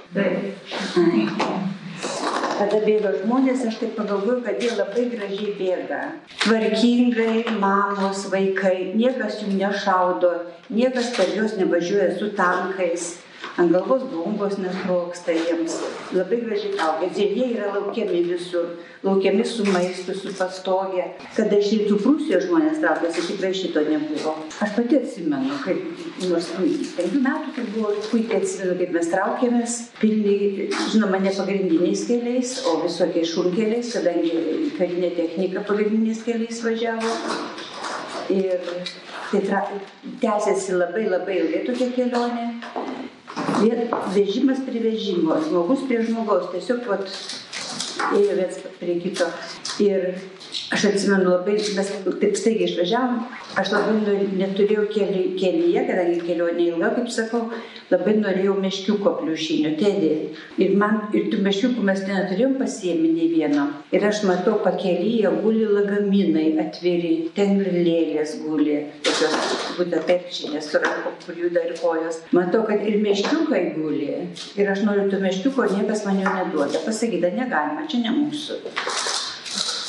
Kada 2.60 2.78
bėga 2.82 3.12
žmonės, 3.20 3.60
aš 3.68 3.76
taip 3.78 3.92
pagalvoju, 3.94 4.40
kad 4.42 4.58
jie 4.58 4.70
labai 4.74 5.04
gražiai 5.12 5.52
bėga. 5.54 6.00
Tvarkingai, 6.42 7.44
mamos, 7.62 8.24
vaikai, 8.32 8.90
niekas 8.98 9.38
jų 9.44 9.54
nešaudo, 9.60 10.32
niekas 10.66 11.12
per 11.14 11.30
juos 11.36 11.54
nevažiuoja 11.60 12.10
su 12.18 12.32
tankais 12.34 13.04
ant 13.56 13.70
galvos 13.72 14.02
bombos 14.12 14.56
nesprogsta 14.58 15.32
jiems, 15.32 15.76
labai 16.12 16.40
gražiai 16.44 16.78
augę. 16.86 17.08
Ir 17.16 17.34
jie 17.36 17.46
yra 17.54 17.72
laukiami 17.74 18.22
visur, 18.28 18.76
laukiami 19.04 19.44
su 19.44 19.64
maistu, 19.68 20.14
su 20.16 20.32
pastogė. 20.38 21.06
Kada 21.36 21.58
iš 21.58 21.72
rytų 21.80 21.98
Prūsijos 22.04 22.46
žmonės 22.46 22.80
traukėsi, 22.82 23.26
tikrai 23.30 23.52
šito 23.56 23.82
nebuvo. 23.88 24.36
Aš 24.64 24.74
pati 24.76 25.00
atsimenu, 25.00 25.58
kaip 25.64 25.82
nors 26.30 26.50
penkių 26.96 27.22
metų, 27.26 27.54
kai 27.56 27.66
buvo, 27.74 27.92
puikiai 28.10 28.40
atsimenu, 28.40 28.78
kaip 28.80 28.96
mes 28.96 29.12
traukėmės, 29.14 29.78
pilni, 30.00 30.70
žinoma, 30.92 31.20
ne 31.24 31.34
pagrindiniais 31.36 32.06
keliais, 32.08 32.56
o 32.70 32.78
visokiais 32.84 33.34
šunkeliais, 33.34 33.92
kadangi 33.96 34.72
karinė 34.78 35.14
technika 35.18 35.64
pagrindiniais 35.68 36.24
keliais 36.26 36.64
važiavo. 36.64 37.14
Ir 38.30 38.60
tai 39.30 39.40
tęsiasi 40.22 40.76
labai 40.78 41.08
labai 41.10 41.38
ilgai 41.40 41.62
tokia 41.66 41.88
kelionė 41.96 42.44
vežimas 44.14 44.62
prie 44.66 44.82
vežimo, 44.84 45.36
žmogus 45.46 45.84
prie 45.88 46.02
žmogaus, 46.06 46.50
tiesiog 46.54 46.86
vat, 46.88 47.06
ėjo 48.16 48.36
viens 48.38 48.60
prie 48.80 48.96
kito. 49.02 49.28
Ir 49.80 50.12
aš 50.74 50.84
atsimenu 50.90 51.30
labai, 51.30 51.56
mes 51.76 51.90
taip 52.20 52.38
staigiai 52.38 52.68
išvažiavom, 52.68 53.20
aš 53.60 53.72
labai 53.74 54.16
neturėjau 54.38 54.86
keli, 54.92 55.22
kelyje, 55.38 55.84
kadangi 55.88 56.20
kelionė 56.26 56.66
ilga, 56.72 56.90
kaip 56.96 57.10
sakau, 57.14 57.42
labai 57.90 58.16
norėjau 58.18 58.56
meškiuko 58.62 59.14
pliušinio, 59.20 59.72
tėdė. 59.80 60.12
Ir 60.62 60.76
man, 60.80 61.00
ir 61.16 61.30
tų 61.32 61.40
meškiukų 61.46 61.86
mes 61.86 62.02
neturėjom 62.06 62.56
pasiemi 62.60 63.12
nei 63.14 63.30
vieno. 63.32 63.66
Ir 63.94 64.06
aš 64.06 64.22
matau, 64.28 64.58
pakelyje 64.64 65.32
guli 65.42 65.66
lagaminai 65.70 66.48
atviri, 66.64 67.14
ten 67.36 67.58
lėlės 67.62 68.36
guli, 68.44 68.78
tokios 69.06 69.66
būtent 69.78 70.06
perčinės, 70.06 70.70
su 70.70 70.82
rankom, 70.82 71.16
kur 71.24 71.38
juda 71.38 71.64
ir 71.66 71.76
kojos. 71.80 72.20
Matau, 72.36 72.62
kad 72.68 72.84
ir 72.86 73.00
meškiukai 73.02 73.64
guli. 73.78 74.10
Ir 74.58 74.70
aš 74.70 74.84
noriu 74.86 75.08
tų 75.10 75.22
meškiuko, 75.24 75.66
niekas 75.74 76.04
man 76.06 76.22
jų 76.22 76.34
neduoda. 76.36 76.82
Pasakyta, 76.86 77.32
negalima, 77.34 77.86
čia 77.90 78.04
ne 78.06 78.16
mūsų 78.22 78.62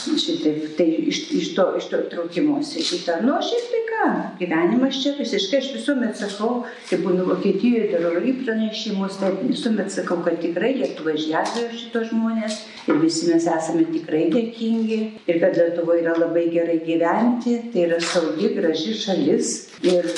šitaip, 0.01 0.77
tai 0.77 0.87
iš, 1.11 1.19
iš 1.31 1.53
to, 1.55 1.65
iš 1.77 1.87
to 1.91 1.99
traukimuose 2.11 2.81
šitą. 2.83 3.19
Nu, 3.25 3.37
šiaip 3.45 3.67
tai 3.71 3.81
ką, 3.89 4.07
gyvenimas 4.39 4.99
čia 5.03 5.13
visiškai, 5.17 5.61
aš 5.61 5.69
visuomet 5.75 6.17
sakau, 6.19 6.51
kai 6.89 6.99
būnu 7.03 7.27
Vokietijoje, 7.29 7.89
darau 7.93 8.15
irgi 8.17 8.33
pranešimus, 8.41 9.19
tai 9.21 9.33
visuomet 9.43 9.93
sakau, 9.93 10.21
kad 10.25 10.39
tikrai 10.43 10.73
Lietuva 10.79 11.15
išgelbėjo 11.17 11.73
šitos 11.77 12.09
žmonės 12.13 12.61
ir 12.89 13.01
visi 13.03 13.29
mes 13.29 13.49
esame 13.57 13.85
tikrai 13.91 14.27
dėkingi 14.33 15.01
ir 15.29 15.41
kad 15.43 15.59
Lietuva 15.59 15.99
yra 16.01 16.15
labai 16.17 16.47
gerai 16.53 16.79
gyventi, 16.85 17.59
tai 17.73 17.85
yra 17.89 18.01
saugi, 18.01 18.53
graži 18.57 18.97
šalis 18.97 19.53
ir 19.85 20.09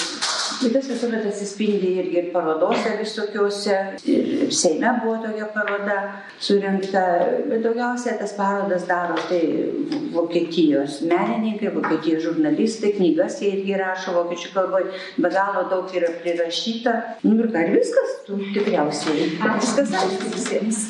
Ir 0.61 0.73
tas 0.73 0.87
visuomet 0.89 1.25
atsispindi 1.27 1.93
irgi 2.01 2.19
ir 2.21 2.29
parodose 2.33 2.93
visokiuose. 2.99 3.77
Ir 4.13 4.51
Seime 4.53 4.91
buvo 5.01 5.17
tokia 5.23 5.47
paroda 5.55 5.97
surinkta, 6.39 7.03
bet 7.49 7.63
daugiausia 7.65 8.17
tas 8.19 8.35
parodas 8.37 8.87
daro 8.87 9.17
tai 9.29 9.43
Vokietijos 10.13 11.01
menininkai, 11.09 11.73
Vokietijos 11.75 12.27
žurnalistai, 12.27 12.93
knygas 12.97 13.39
jie 13.41 13.53
irgi 13.57 13.79
rašo 13.81 14.15
vokiečių 14.19 14.51
kalboje, 14.55 14.91
be 15.17 15.31
galo 15.33 15.65
daug 15.71 15.95
yra 15.97 16.11
prirašyta. 16.23 16.97
Nu 17.23 17.39
ir 17.39 17.49
ką, 17.53 17.65
ir 17.67 17.79
viskas, 17.79 18.19
tu 18.27 18.41
tikriausiai. 18.53 19.31
Viskas 19.63 19.97
aišku 20.03 20.35
visiems. 20.37 20.85